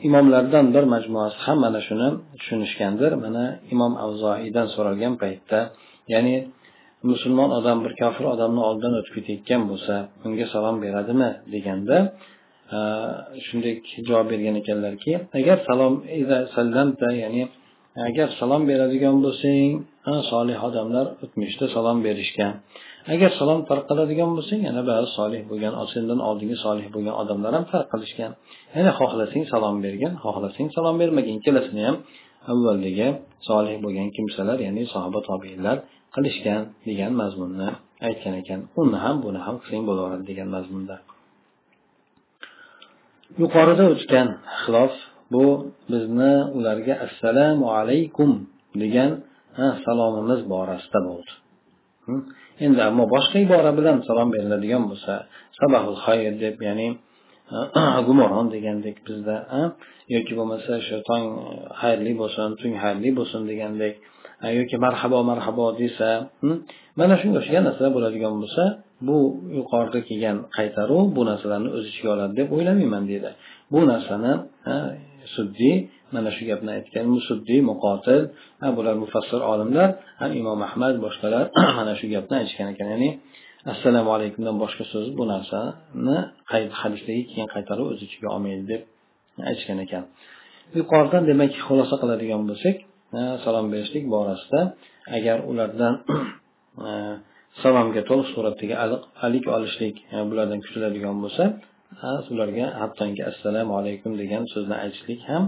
imomlardan 0.07 0.65
bir 0.75 0.83
majmuasi 0.93 1.37
ham 1.45 1.57
mana 1.65 1.79
shuni 1.87 2.07
tushunishgandir. 2.39 3.11
Mana 3.25 3.43
imom 3.73 3.93
avzoiydan 4.05 4.67
so'ralgan 4.75 5.13
paytda 5.23 5.59
ya'ni 6.13 6.35
musulmon 7.09 7.49
odam 7.59 7.77
bir 7.85 7.93
kofir 8.01 8.25
odamni 8.33 8.61
oldidan 8.67 8.93
o'tib 8.99 9.13
ketayotgan 9.17 9.61
bo'lsa 9.71 9.95
unga 10.25 10.45
salom 10.53 10.75
beradimi 10.85 11.29
deganda 11.53 11.97
shunday 13.45 13.73
javob 14.07 14.27
bergan 14.31 14.55
ekanlarki 14.61 15.11
agar 15.39 15.57
salom 15.67 15.93
sallamta 16.55 17.09
ya'ni 17.23 17.43
agar 18.07 18.27
salom 18.39 18.61
beradigan 18.69 19.15
bo'lsang 19.25 19.71
solih 20.31 20.57
odamlar 20.67 21.05
o'tmishda 21.23 21.65
salom 21.75 21.97
berishgan. 22.05 22.53
Agar 23.13 23.31
salom 23.39 23.59
tarqaladigan 23.69 24.29
bo'lsang 24.37 24.61
yana 24.67 24.81
ba'zi 24.89 25.07
solih 25.17 25.41
bo'lgan 25.49 25.73
sendan 25.93 26.19
oldingi 26.29 26.57
solih 26.65 26.87
bo'lgan 26.93 27.15
odamlar 27.21 27.51
ham 27.57 27.65
farq 27.71 27.87
qilishgan. 27.93 28.31
Yana 28.77 28.91
xohlasang 28.99 29.43
salom 29.53 29.75
bergin 29.85 30.11
xohlasang 30.23 30.67
salom 30.75 30.95
bermagin. 31.01 31.35
Ikkalasini 31.39 31.83
ham 31.87 31.97
avvaldagi 32.51 33.07
solih 33.49 33.75
bo'lgan 33.83 34.07
kimsalar 34.15 34.57
ya'ni 34.65 34.83
sahoba 34.93 35.19
tobiinlar 35.29 35.77
qilishgan 36.15 36.61
degan 36.87 37.11
mazmunni 37.21 37.69
aytgan 38.07 38.33
ekan. 38.41 38.59
Uni 38.81 38.97
ham 39.05 39.15
buni 39.25 39.39
ham 39.45 39.55
qilsang 39.61 39.83
bo'laveradi 39.89 40.23
degan 40.31 40.49
mazmunda. 40.55 40.95
Yuqorida 43.41 43.83
o'tgan 43.93 44.27
xilof 44.61 44.93
bu 45.33 45.45
bizni 45.91 46.33
ularga 46.57 46.93
assalomu 47.05 47.67
alaykum 47.79 48.31
degan 48.83 49.11
salomimiz 49.85 50.41
borasida 50.53 50.99
bo'ldi. 51.09 51.31
Endi 52.65 52.81
ammo 52.89 53.03
boshqa 53.15 53.37
ibora 53.45 53.71
bilan 53.79 53.97
salom 54.07 54.29
beriladigan 54.35 54.83
bo'lsa 54.89 55.13
sabahul 55.59 55.97
xayr 56.05 56.33
deb 56.43 56.55
ya'ni 56.67 56.87
gumoron 58.07 58.45
degandek 58.55 58.97
bizda 59.07 59.35
yoki 60.15 60.33
bo'lmasa 60.39 60.73
shu 60.87 60.95
tong 61.09 61.25
xayrli 61.81 62.13
bo'lsin 62.21 62.49
tung 62.61 62.73
xayrli 62.83 63.09
bo'lsin 63.19 63.41
degandek 63.51 63.93
yoki 64.59 64.75
marhabo 64.85 65.19
marhabo 65.31 65.65
desa 65.81 66.09
mana 66.99 67.15
shunga 67.21 67.37
o'xshagan 67.41 67.63
narsalar 67.67 67.91
bo'ladigan 67.97 68.33
bo'lsa 68.41 68.63
bu 69.07 69.17
yuqorida 69.57 69.99
kelgan 70.09 70.37
qaytaruv 70.57 71.05
bu 71.15 71.21
narsalarni 71.29 71.69
o'z 71.77 71.85
ichiga 71.91 72.09
oladi 72.15 72.33
deb 72.39 72.49
o'ylamayman 72.55 73.03
deydi. 73.11 73.29
Bu 73.73 73.79
narsani 73.91 74.33
suddiy 75.35 75.75
mana 76.15 76.29
shu 76.37 76.43
gapni 76.51 76.69
aytgan 76.77 77.05
musuddiy 77.15 77.61
muqotil 77.71 78.21
bular 78.77 78.95
mufassir 79.03 79.41
olimlar 79.51 79.89
ham 80.21 80.31
imom 80.41 80.59
ahmad 80.67 80.95
boshqalar 81.05 81.45
mana 81.79 81.93
shu 81.99 82.05
gapni 82.15 82.33
aytishgan 82.41 82.67
ekan. 82.73 82.87
Ya'ni 82.93 83.09
assalomu 83.73 84.09
alaykumdan 84.17 84.55
boshqa 84.63 84.83
so'z 84.93 85.07
bu 85.17 85.23
narsani 85.33 86.17
hadisdagi 86.81 87.21
kelgan 87.29 87.49
qaytaruv 87.55 87.85
o'z 87.93 87.99
ichiga 88.07 88.27
olmaydi 88.35 88.63
deb 88.71 88.81
aytishgan 89.49 89.79
ekan. 89.85 90.03
Yuqoridan 90.79 91.23
demak 91.29 91.51
xulosa 91.67 91.95
qiladigan 92.01 92.41
bo'lsak 92.49 92.75
salom 93.43 93.65
berishlik 93.73 94.05
borasida 94.13 94.61
agar 95.17 95.37
ulardan 95.51 95.93
salomga 97.63 98.01
to'liq 98.09 98.27
suratdagi 98.35 98.75
alik 99.25 99.45
olishlik 99.55 99.95
bulardan 100.29 100.59
kutiladigan 100.65 101.17
bo'lsa 101.23 101.43
ularga 102.33 102.65
hattoki 102.81 103.21
assalomu 103.31 103.73
alaykum 103.79 104.11
degan 104.21 104.43
so'zni 104.53 104.75
aytishlik 104.83 105.21
ham 105.29 105.43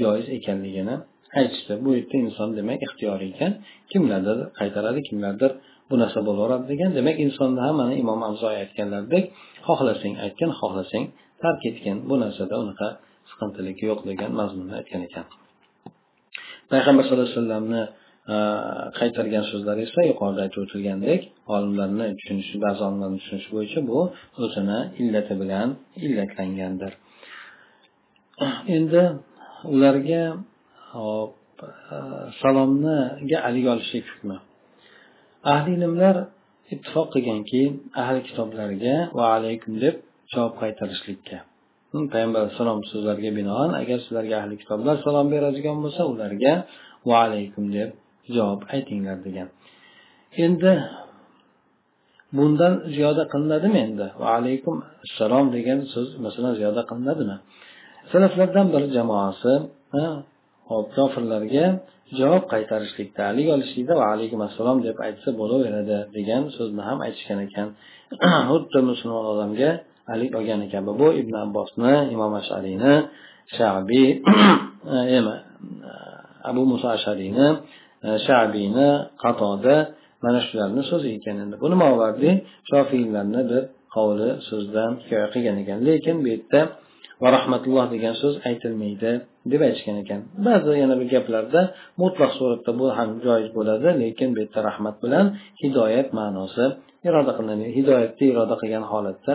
joiz 0.00 0.26
ekanligini 0.36 0.96
aytishdi. 1.40 1.72
Bu 1.84 1.90
yerda 1.96 2.16
inson 2.24 2.48
demak 2.58 2.80
ixtiyoriy 2.86 3.30
ekan. 3.34 3.52
Kimlardir 3.92 4.38
qaytaradi 4.58 5.00
kimlardir 5.08 5.50
bu 5.90 5.94
narsa 6.02 6.20
bo'laveradi 6.28 6.64
degan. 6.72 6.90
Demak 6.98 7.16
insonni 7.24 7.60
ham 7.66 7.74
mana 7.80 7.94
imom 8.02 8.20
avzoy 8.28 8.54
aytganlaridek 8.62 9.24
xohlasang 9.66 10.14
aytgin 10.24 10.50
xohlasang 10.60 11.04
tark 11.42 11.62
etgin. 11.70 11.96
Bu 12.08 12.14
narsada 12.24 12.54
unaqa 12.62 12.88
siqintiligi 13.30 13.84
yo'q 13.90 14.00
degan 14.10 14.30
mazmunni 14.40 14.74
aytgan 14.80 15.02
ekan. 15.08 15.24
Payg'ambar 16.70 17.02
sallallohu 17.04 17.28
alayhi 17.28 17.40
vasallamni 17.40 17.82
Э, 18.30 18.34
qaytargan 18.98 19.44
so'zlar 19.50 19.76
esa 19.86 20.00
yuqorida 20.10 20.40
aytib 20.46 20.60
o'tilgandek 20.64 21.20
olimlarni 21.54 22.06
tushunishi 22.18 22.56
ba'zi 22.64 22.80
olimlarni 22.88 23.18
tushunishi 23.22 23.50
bo'yicha 23.56 23.80
bu 23.90 24.00
o'zini 24.44 24.78
illati 25.02 25.34
bilan 25.42 25.68
illatlangandir. 26.06 26.92
Endi 28.76 29.02
ularga 29.74 30.22
e, 31.02 31.04
salomniga 32.40 33.38
haligi 33.46 33.68
olishlik 33.74 34.04
hukmi. 34.12 34.36
Ahli 35.54 35.70
ilmlar 35.78 36.16
ittifoq 36.74 37.08
qilganki 37.14 37.62
ahli 38.02 38.20
kitoblarga 38.28 38.96
va 39.16 39.24
alaykum 39.38 39.72
deb 39.84 39.94
javob 40.32 40.54
qaytarishlikka. 40.62 41.38
Hmm, 41.92 42.06
payg'ambar 42.12 42.38
alayhissalom 42.42 42.80
so'zlariga 42.92 43.32
binoan 43.38 43.70
agar 43.80 43.98
sizlarga 44.04 44.34
ahli 44.42 44.54
kitoblar 44.62 44.94
salom 45.06 45.26
beradigan 45.34 45.76
bo'lsa 45.84 46.02
ularga 46.12 46.52
va 47.08 47.16
alaykum 47.26 47.66
deb 47.78 47.90
javob 48.36 48.60
aytinglar 48.74 49.18
degan. 49.26 49.48
Endi 50.44 50.72
bundan 52.36 52.74
ziyoda 52.94 53.22
qilinadimi 53.32 53.78
endi? 53.86 54.06
Va 54.20 54.28
alaykum 54.38 54.76
assalom 55.04 55.46
degan 55.56 55.78
so'z 55.92 56.08
masalan 56.26 56.52
ziyoda 56.60 56.82
qilinadimi? 56.90 57.36
Salaflardan 58.12 58.66
bir 58.74 58.82
jamoasi 58.96 59.52
hop 60.70 60.86
kofirlarga 60.96 61.66
javob 62.18 62.44
qaytarishlikda 62.52 63.20
haligi 63.28 63.50
olishlikda 63.56 63.92
va 64.00 64.06
alaykum 64.14 64.40
assalom 64.48 64.78
deb 64.86 64.96
aytsa 65.06 65.28
bo'laveradi 65.40 65.98
degan 66.16 66.42
so'zni 66.56 66.82
ham 66.88 66.98
aytishgan 67.06 67.38
ekan. 67.46 67.68
Xuddi 68.50 68.78
musulmon 68.90 69.24
odamga 69.32 69.70
alik 70.14 70.30
olgan 70.38 70.60
ekan. 70.66 70.82
Bu 71.00 71.08
ibn 71.20 71.34
abbosni 71.44 71.94
imom 72.14 72.32
ashariyni 72.40 72.94
shabiy 73.56 74.08
e, 75.16 75.18
abu 76.50 76.62
muso 76.72 76.88
ashariyni 76.96 77.46
shabiyni 78.26 78.88
qatoda 79.22 79.76
mana 80.24 80.40
shularni 80.46 80.82
so'zi 80.90 81.08
ekan 81.18 81.36
endi. 81.42 81.54
Buni 81.64 81.76
movardiy 81.84 82.34
shofiylarni 82.70 83.42
bir 83.50 83.62
qovli 83.94 84.28
so'zdan 84.48 84.90
hikoya 85.02 85.28
qilgan 85.34 85.56
ekan. 85.62 85.78
Lekin 85.88 86.16
bu 86.22 86.28
yerda 86.34 86.60
va 87.22 87.28
rahmatulloh 87.36 87.86
degan 87.94 88.14
so'z 88.22 88.34
aytilmaydi 88.48 89.10
deb 89.52 89.60
aytishgan 89.68 89.96
ekan. 90.02 90.20
Ba'zi 90.46 90.72
yana 90.82 90.94
bir 91.00 91.08
gaplarda 91.14 91.60
mutlaq 92.02 92.30
suratda 92.38 92.70
bu 92.80 92.86
ham 92.98 93.08
joiz 93.26 93.48
bo'ladi 93.56 93.88
lekin 94.02 94.28
bu 94.34 94.38
yerda 94.44 94.60
rahmat 94.68 94.96
bilan 95.04 95.26
hidoyat 95.62 96.08
ma'nosi 96.18 96.64
iroda 97.08 97.32
qilinadi. 97.38 97.64
Hidoyatni 97.78 98.24
iroda 98.32 98.54
qilgan 98.62 98.84
holatda 98.92 99.34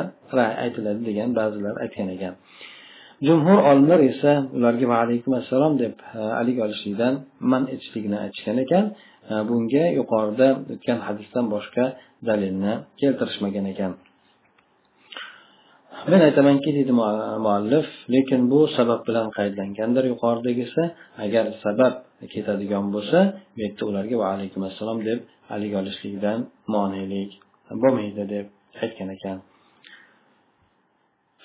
aytiladi 0.63 1.01
degan 1.09 1.29
ba'zilar 1.39 1.73
aytgan 1.83 2.09
ekan. 2.15 2.33
Jumhur 3.21 3.57
olimlar 3.69 3.99
esa 4.11 4.31
ularga 4.57 4.85
va 4.91 4.97
alaykum 5.05 5.33
assalom 5.41 5.73
deb 5.83 5.93
e, 6.19 6.19
alik 6.41 6.57
olishlikdan 6.65 7.13
man 7.51 7.63
etishlikni 7.73 8.17
aytishgan 8.25 8.57
ekan. 8.65 8.85
E, 9.31 9.33
bunga 9.49 9.85
yuqorida 9.99 10.47
o'tgan 10.73 10.99
hadisdan 11.07 11.45
boshqa 11.53 11.83
dalilni 12.27 12.73
keltirishmagan 13.01 13.65
ekan. 13.73 13.91
Men 16.11 16.21
aytamanki 16.27 16.69
deydi 16.77 16.93
muallif 17.45 17.87
lekin 18.13 18.41
bu 18.51 18.59
sabab 18.77 19.01
bilan 19.07 19.27
qaydlangandir 19.37 20.03
yuqoridagisi. 20.13 20.83
Agar 21.25 21.45
sabab 21.63 21.93
ketadigan 22.33 22.85
bo'lsa 22.95 23.19
bu 23.53 23.57
yerda 23.63 23.83
ularga 23.89 24.15
va 24.21 24.27
alaykum 24.35 24.61
assalom 24.69 24.99
deb 25.09 25.19
alik 25.55 25.71
olishlikdan 25.81 26.39
monelik 26.73 27.31
bo'lmaydi 27.81 28.23
deb 28.33 28.45
aytgan 28.83 29.09
ekan. 29.17 29.37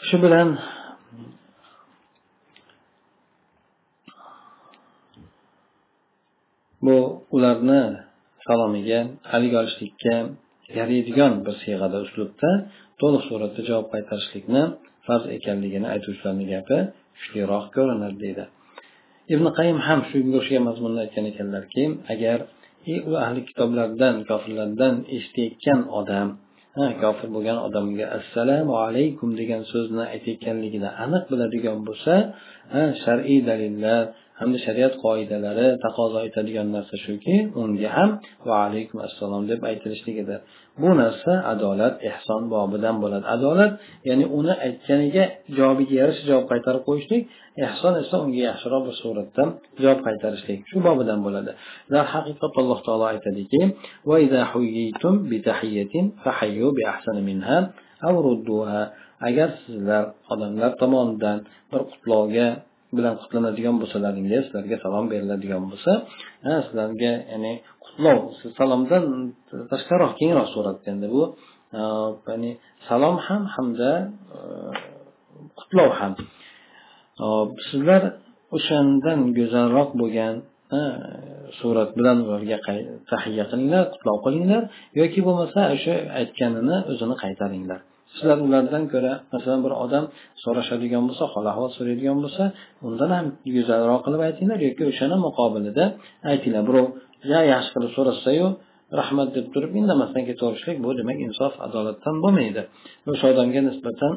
Shu 0.07 0.17
bilan 0.25 0.49
bu 6.85 6.97
ularni 7.37 7.83
salomiga 8.47 9.01
haligi 9.31 9.57
olishlikka 9.63 10.15
yaraydigan 10.79 11.33
bir 11.47 11.55
siyg'ada 11.63 11.99
uslubda 12.07 12.51
to'liq 13.01 13.23
suratda 13.29 13.61
javob 13.69 13.87
qaytarishlikni 13.95 14.63
farz 15.07 15.25
ekanligini 15.37 15.87
aytuvchilarni 15.95 16.45
gapi 16.53 16.77
kuchliroq 17.17 17.67
ko'rinadi 17.77 18.17
deydi. 18.25 18.45
Ibn 19.35 19.47
qayim 19.59 19.79
ham 19.87 20.01
shunga 20.11 20.37
o'xshagan 20.41 20.65
mazmunda 20.69 21.01
aytgan 21.05 21.25
ekanlarki 21.33 21.83
agar 22.15 22.39
u 23.11 23.13
ahli 23.25 23.41
kitoblardan 23.49 24.15
kofirlardan 24.31 24.95
eshitayotgan 25.17 25.81
odam 26.01 26.29
kofir 27.03 27.29
bo'lgan 27.37 27.59
odamga 27.67 28.07
assalomu 28.19 28.75
alaykum 28.87 29.31
degan 29.41 29.63
so'zni 29.73 30.05
aytayotganligini 30.15 30.91
aniq 31.05 31.25
biladigan 31.33 31.79
bo'lsa 31.89 32.15
shar'iy 33.03 33.41
dalillar 33.51 34.03
hamda 34.43 34.59
shariat 34.67 34.95
qoidalari 35.05 35.67
taqozo 35.85 36.19
etadigan 36.29 36.69
narsa 36.77 36.97
shuki 37.07 37.37
unga 37.63 37.91
ham 37.97 38.11
va 38.49 38.57
alaykum 38.67 38.99
assalom 39.07 39.43
deb 39.51 39.61
aytilishligidir 39.71 40.41
bu 40.81 40.91
narsa 41.03 41.33
adolat 41.53 41.95
ehson 42.11 42.43
bobidan 42.55 42.97
bo'ladi. 43.03 43.25
Adolat 43.37 43.73
ya'ni 44.09 44.25
uni 44.39 44.55
aytganiga 44.67 45.25
javobiga 45.57 45.95
yarasha 46.01 46.23
javob 46.31 46.47
qaytarib 46.53 46.83
qo'yishlik 46.89 47.23
ehson 47.67 47.93
esa 48.03 48.17
unga 48.25 48.41
yaxshiroq 48.51 48.83
bir 48.89 48.95
suratda 49.03 49.43
javob 49.83 50.01
qaytarishlik 50.07 50.59
shu 50.71 50.79
bobidan 50.89 51.19
bo'ladi. 51.27 51.51
Darhaqiqat 51.95 52.53
alloh 52.61 52.79
taolo 52.87 53.05
aytadiki 53.13 53.61
agar 59.29 59.49
sizlar 59.65 60.05
odamlar 60.33 60.71
tomonidan 60.83 61.39
bir 61.71 61.83
qutlovga 61.91 62.47
bilan 62.97 63.15
qutlanadigan 63.23 63.77
bo'lsalaringiz 63.83 64.43
sizlarga 64.47 64.77
salom 64.85 65.05
beriladigan 65.13 65.63
bo'lsa 65.71 65.93
sizlarga 66.67 67.13
ya'ni 67.33 67.53
qutlov 67.85 68.19
salomdan 68.59 69.05
tashqariroq 69.73 70.13
kengroq 70.21 70.49
suratda 70.55 70.89
endi 70.95 71.09
bu 71.15 71.23
ya'ni 72.29 72.51
salom 72.89 73.17
ham 73.27 73.43
hamda 73.55 73.91
e, 74.37 74.39
qutlov 75.59 75.91
ham. 76.01 76.13
Sizlar 77.69 78.03
o'shandan 78.57 79.21
go'zalroq 79.39 79.91
bo'lgan 80.01 80.35
surat 81.59 81.91
bilan 81.99 82.17
ularga 82.27 82.59
tahiya 83.11 83.45
qilinglar 83.51 83.85
qutlov 83.95 84.17
qilinglar 84.27 84.63
yoki 85.01 85.21
bo'lmasa 85.27 85.61
o'sha 85.75 85.95
aytganini 86.21 86.77
o'zini 86.93 87.15
qaytaringlar. 87.23 87.81
Sizlar 88.17 88.39
ulardan 88.47 88.85
ko'ra 88.93 89.13
masalan 89.35 89.61
bir 89.67 89.73
odam 89.85 90.05
so'rashadigan 90.45 91.03
bo'lsa 91.09 91.25
hol 91.33 91.47
ahvol 91.53 91.71
so'raydigan 91.79 92.19
bo'lsa 92.25 92.45
undan 92.87 93.11
ham 93.17 93.27
go'zalroq 93.57 94.01
qilib 94.07 94.23
aytinglar 94.29 94.59
yoki 94.69 94.83
o'shani 94.91 95.17
muqobilida 95.27 95.85
aytinglar. 96.33 96.63
Birov 96.69 96.87
ya 97.33 97.41
yaxshi 97.53 97.71
qilib 97.75 97.91
so'rasayu 97.97 98.47
rahmat 99.01 99.29
deb 99.37 99.47
turib 99.55 99.73
indamasdan 99.81 100.23
ketaverishlik 100.29 100.79
bu 100.85 100.91
demak 101.01 101.19
insof 101.27 101.53
adolatdan 101.67 102.17
bo'lmaydi 102.25 102.63
o'sha 103.13 103.27
odamga 103.33 103.61
nisbatan 103.69 104.13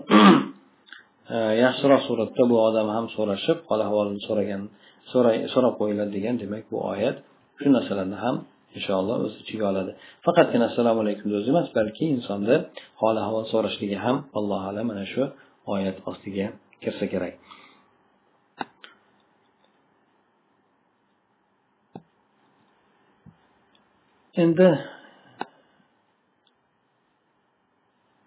e, 1.36 1.38
yaxshiroq 1.65 2.01
suratda 2.08 2.43
bu 2.51 2.58
odam 2.67 2.88
ham 2.95 3.05
so'rashib 3.15 3.58
hol 3.69 3.81
ahvolini 3.88 4.21
so'ragan 4.27 4.62
so'rab 5.53 5.73
qo'yiladi 5.79 6.12
degan 6.17 6.36
demak 6.43 6.63
bu 6.71 6.77
oyat 6.91 7.15
shu 7.60 7.67
narsalarni 7.75 8.17
ham 8.23 8.36
inshaalloh 8.77 9.15
o'z 9.25 9.33
ichiga 9.43 9.65
oladi. 9.71 9.91
Faqatgina 10.25 10.65
assalomu 10.69 10.99
alaykum 11.05 11.27
o'zi 11.39 11.49
emas 11.53 11.67
balki 11.77 12.03
insonni 12.15 12.55
hol 13.01 13.15
ahvol 13.25 13.45
so'rashligi 13.53 13.97
ham 14.05 14.17
allohu 14.39 14.65
alam 14.71 14.85
mana 14.91 15.05
shu 15.13 15.23
oyat 15.75 15.97
ostiga 16.09 16.47
kirsa 16.83 17.05
kerak. 17.13 17.33
Endi 24.43 24.69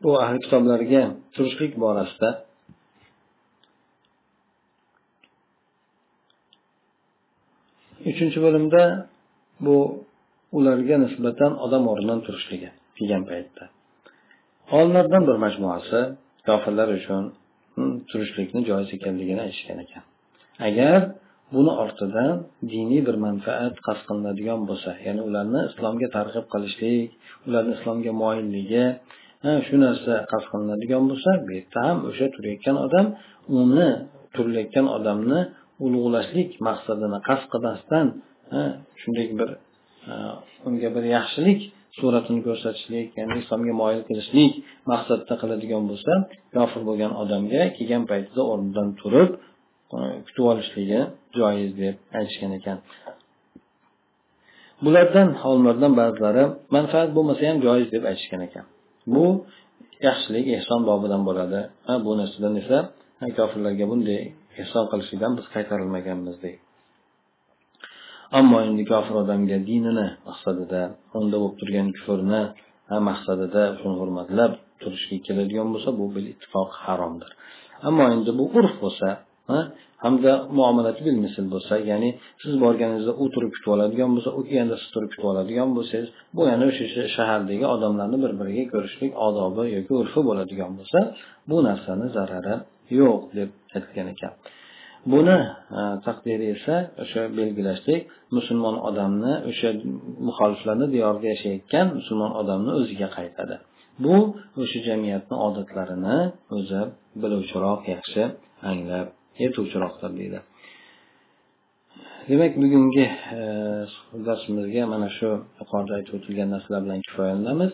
bu 0.02 0.10
ahli 0.24 0.38
kitoblarga 0.44 1.02
turishlik 1.34 1.72
borasida 1.84 2.28
uchinchi 8.10 8.38
bo'limda 8.44 8.82
bu 9.66 9.76
ularga 10.56 10.96
nisbatan 11.04 11.52
odam 11.64 11.82
o'rnidan 11.92 12.20
turishligi 12.26 12.70
kelgan 12.96 13.22
paytda. 13.30 13.64
Olimlardan 14.76 15.22
bir 15.28 15.36
majmuasi 15.44 16.00
kofirlar 16.48 16.88
uchun 16.98 17.22
hmm, 17.74 17.94
turishlikni 18.10 18.60
joiz 18.70 18.88
ekanligini 18.96 19.40
aytishgan 19.46 19.78
ekan. 19.84 20.04
Agar 20.68 21.00
buni 21.54 21.72
ortidan 21.82 22.34
diniy 22.72 23.00
bir 23.08 23.16
manfaat 23.26 23.74
qasd 23.86 24.02
qilinadigan 24.08 24.60
bo'lsa 24.68 24.90
ya'ni 25.06 25.22
ularni 25.28 25.60
islomga 25.70 26.08
targ'ib 26.16 26.46
qilishlik 26.54 27.08
ularni 27.46 27.72
islomga 27.78 28.12
moyilligi 28.22 28.84
shu 29.66 29.76
narsa 29.84 30.12
qasd 30.32 30.46
qilinadigan 30.52 31.02
bo'lsa 31.10 31.30
bu 31.44 31.50
yerda 31.58 31.78
ham 31.86 31.98
o'sha 32.08 32.26
turayotgan 32.34 32.76
odam 32.86 33.06
uni 33.60 33.90
turilayotgan 34.34 34.86
odamni 34.96 35.40
ulug'lashlik 35.84 36.50
maqsadini 36.68 37.18
qasd 37.28 37.46
qilmasdan 37.52 38.06
shunday 39.00 39.26
bir 39.40 39.50
Э, 40.08 40.16
unga 40.66 40.88
bir 40.96 41.04
yaxshilik 41.16 41.60
suratini 41.98 42.40
ko'rsatishlik 42.46 43.08
ya'ni 43.18 43.34
islomga 43.42 43.74
moyil 43.82 44.02
qilishlik 44.08 44.52
maqsadida 44.90 45.34
qiladigan 45.42 45.84
bo'lsa 45.90 46.12
kofir 46.56 46.82
bo'lgan 46.88 47.12
odamga 47.22 47.62
kelgan 47.76 48.04
paytida 48.10 48.42
o'rnidan 48.52 48.88
turib 49.00 49.30
e, 49.96 49.98
kutib 50.26 50.44
olishligi 50.52 51.00
joiz 51.38 51.70
deb 51.82 51.96
aytishgan 52.18 52.52
ekan. 52.58 52.78
Bulardan 54.84 55.28
olimlardan 55.48 55.92
ba'zilari 56.00 56.44
manfaat 56.76 57.10
bo'lmasa 57.16 57.42
ham 57.50 57.58
joiz 57.66 57.88
deb 57.94 58.02
aytishgan 58.10 58.42
ekan. 58.48 58.64
Bu 59.14 59.26
yaxshilik 60.08 60.46
ehson 60.58 60.80
bobidan 60.90 61.22
bo'ladi. 61.28 61.60
Ha 61.86 61.94
bu 62.06 62.10
narsadan 62.20 62.54
esa 62.62 62.78
kofirlarga 63.38 63.84
bunday 63.92 64.20
ehson 64.62 64.84
qilishlikdan 64.90 65.32
biz 65.38 65.46
qaytarilmaganmiz 65.54 66.38
deydi 66.44 66.67
ammo 68.38 68.58
endi 68.68 68.82
kofir 68.92 69.14
odamga 69.22 69.58
dinini 69.68 70.06
maqsadida 70.28 70.80
unda 71.18 71.36
bo'lib 71.42 71.56
turgan 71.60 71.88
kufrni 71.96 72.42
maqsadida 73.08 73.62
shuni 73.80 73.96
hurmatlab 74.00 74.52
turishga 74.82 75.16
keladigan 75.26 75.68
bo'lsa 75.74 75.90
bu 76.00 76.06
bil 76.14 76.26
ittifoq 76.32 76.70
haromdir. 76.84 77.30
Ammo 77.88 78.04
endi 78.14 78.30
bu 78.38 78.44
urf 78.58 78.74
bo'lsa 78.84 79.08
hamda 80.04 80.32
muomalati 80.58 81.00
bil 81.06 81.16
misl 81.24 81.44
bo'lsa 81.54 81.74
ya'ni 81.90 82.10
siz 82.42 82.54
borganingizda 82.64 83.12
u 83.22 83.24
turib 83.34 83.50
kutib 83.54 83.70
oladigan 83.76 84.10
bo'lsa 84.16 84.30
u 84.38 84.40
kelganda 84.48 84.76
siz 84.82 84.88
turib 84.94 85.10
kutib 85.12 85.26
oladigan 85.32 85.70
bo'lsangiz 85.76 86.10
bu 86.36 86.42
yana 86.50 86.64
o'sha 86.70 87.04
shahardagi 87.16 87.66
odamlarni 87.74 88.18
bir 88.24 88.32
biriga 88.40 88.64
ko'rishlik 88.72 89.12
odobi 89.28 89.64
yoki 89.76 89.92
urfi 90.00 90.20
bo'ladigan 90.28 90.72
bo'lsa 90.78 90.98
bu 91.50 91.56
narsani 91.68 92.06
zarari 92.16 92.54
yo'q 93.00 93.20
deb 93.38 93.50
aytgan 93.76 94.08
ekan. 94.14 94.32
Buni 95.12 95.38
e, 95.78 95.80
taqdiri 96.06 96.46
esa 96.56 96.76
o'sha 97.02 97.22
belgilashlik 97.38 98.00
musulmon 98.36 98.76
odamni 98.88 99.34
o'sha 99.50 99.68
muxoliflarni 100.28 100.86
diyorida 100.94 101.26
yashayotgan 101.34 101.86
musulmon 101.98 102.32
odamni 102.40 102.72
o'ziga 102.80 103.08
qaytadi. 103.18 103.56
Bu 104.04 104.16
o'sha 104.62 104.78
jamiyatni 104.88 105.36
odatlarini 105.46 106.18
o'zi 106.56 106.80
biluvchiroq 107.22 107.82
yaxshi 107.94 108.22
anglab 108.70 109.08
yetuvchiroqdir 109.42 110.10
deydi. 110.20 110.38
Demak 112.30 112.52
bugungi 112.62 113.06
e, 113.40 113.42
darsimizga 114.26 114.82
mana 114.94 115.08
shu 115.18 115.28
yuqorida 115.60 115.92
aytib 115.98 116.14
o'tilgan 116.18 116.48
narsalar 116.54 116.80
bilan 116.86 117.00
kifoyalanamiz. 117.06 117.72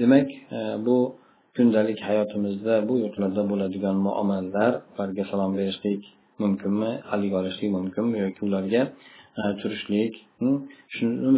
Demak 0.00 0.28
e, 0.58 0.60
bu 0.86 0.96
kundalik 1.56 1.98
hayotimizda 2.08 2.74
bu 2.88 2.94
yurtlarda 3.02 3.42
bo'ladigan 3.50 3.96
muomalalar 4.06 4.72
ularga 4.92 5.24
salom 5.30 5.52
berishlik 5.58 6.02
mumkinmi 6.43 6.91
haligi 7.11 7.35
olishlik 7.41 7.69
mumkinmi 7.77 8.17
yoki 8.25 8.41
ularga 8.47 8.81
e, 9.39 9.41
turishlik 9.61 10.13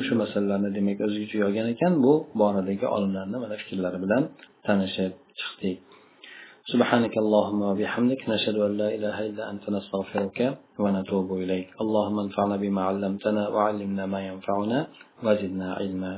shu 0.07 0.13
masalalarni 0.23 0.69
demak 0.77 0.99
o'z 1.05 1.13
ichiga 1.25 1.43
olgan 1.49 1.67
ekan 1.73 1.93
bu 2.03 2.13
boradagi 2.41 2.85
olimlarni 2.95 3.37
mana 3.43 3.55
fikrlari 3.61 3.97
bilan 4.05 4.23
tanishib 4.67 5.11
chiqdik 5.39 5.79
سبحانك 6.73 7.13
اللهم 7.23 7.61
وبحمدك 7.69 8.21
نشهد 8.33 8.57
أن 8.67 8.73
لا 8.81 8.89
إله 8.97 9.17
إلا 9.29 9.43
أنت 9.51 9.65
نستغفرك 9.75 10.39
ونتوب 10.83 11.29
إليك 11.43 11.67
اللهم 11.83 12.17
انفعنا 12.25 12.55
بما 12.63 12.81
علمتنا 12.89 13.43
وعلمنا 13.55 14.03
ما 14.13 14.19
ينفعنا 14.29 14.79
وزدنا 15.25 15.67
علما 15.79 16.13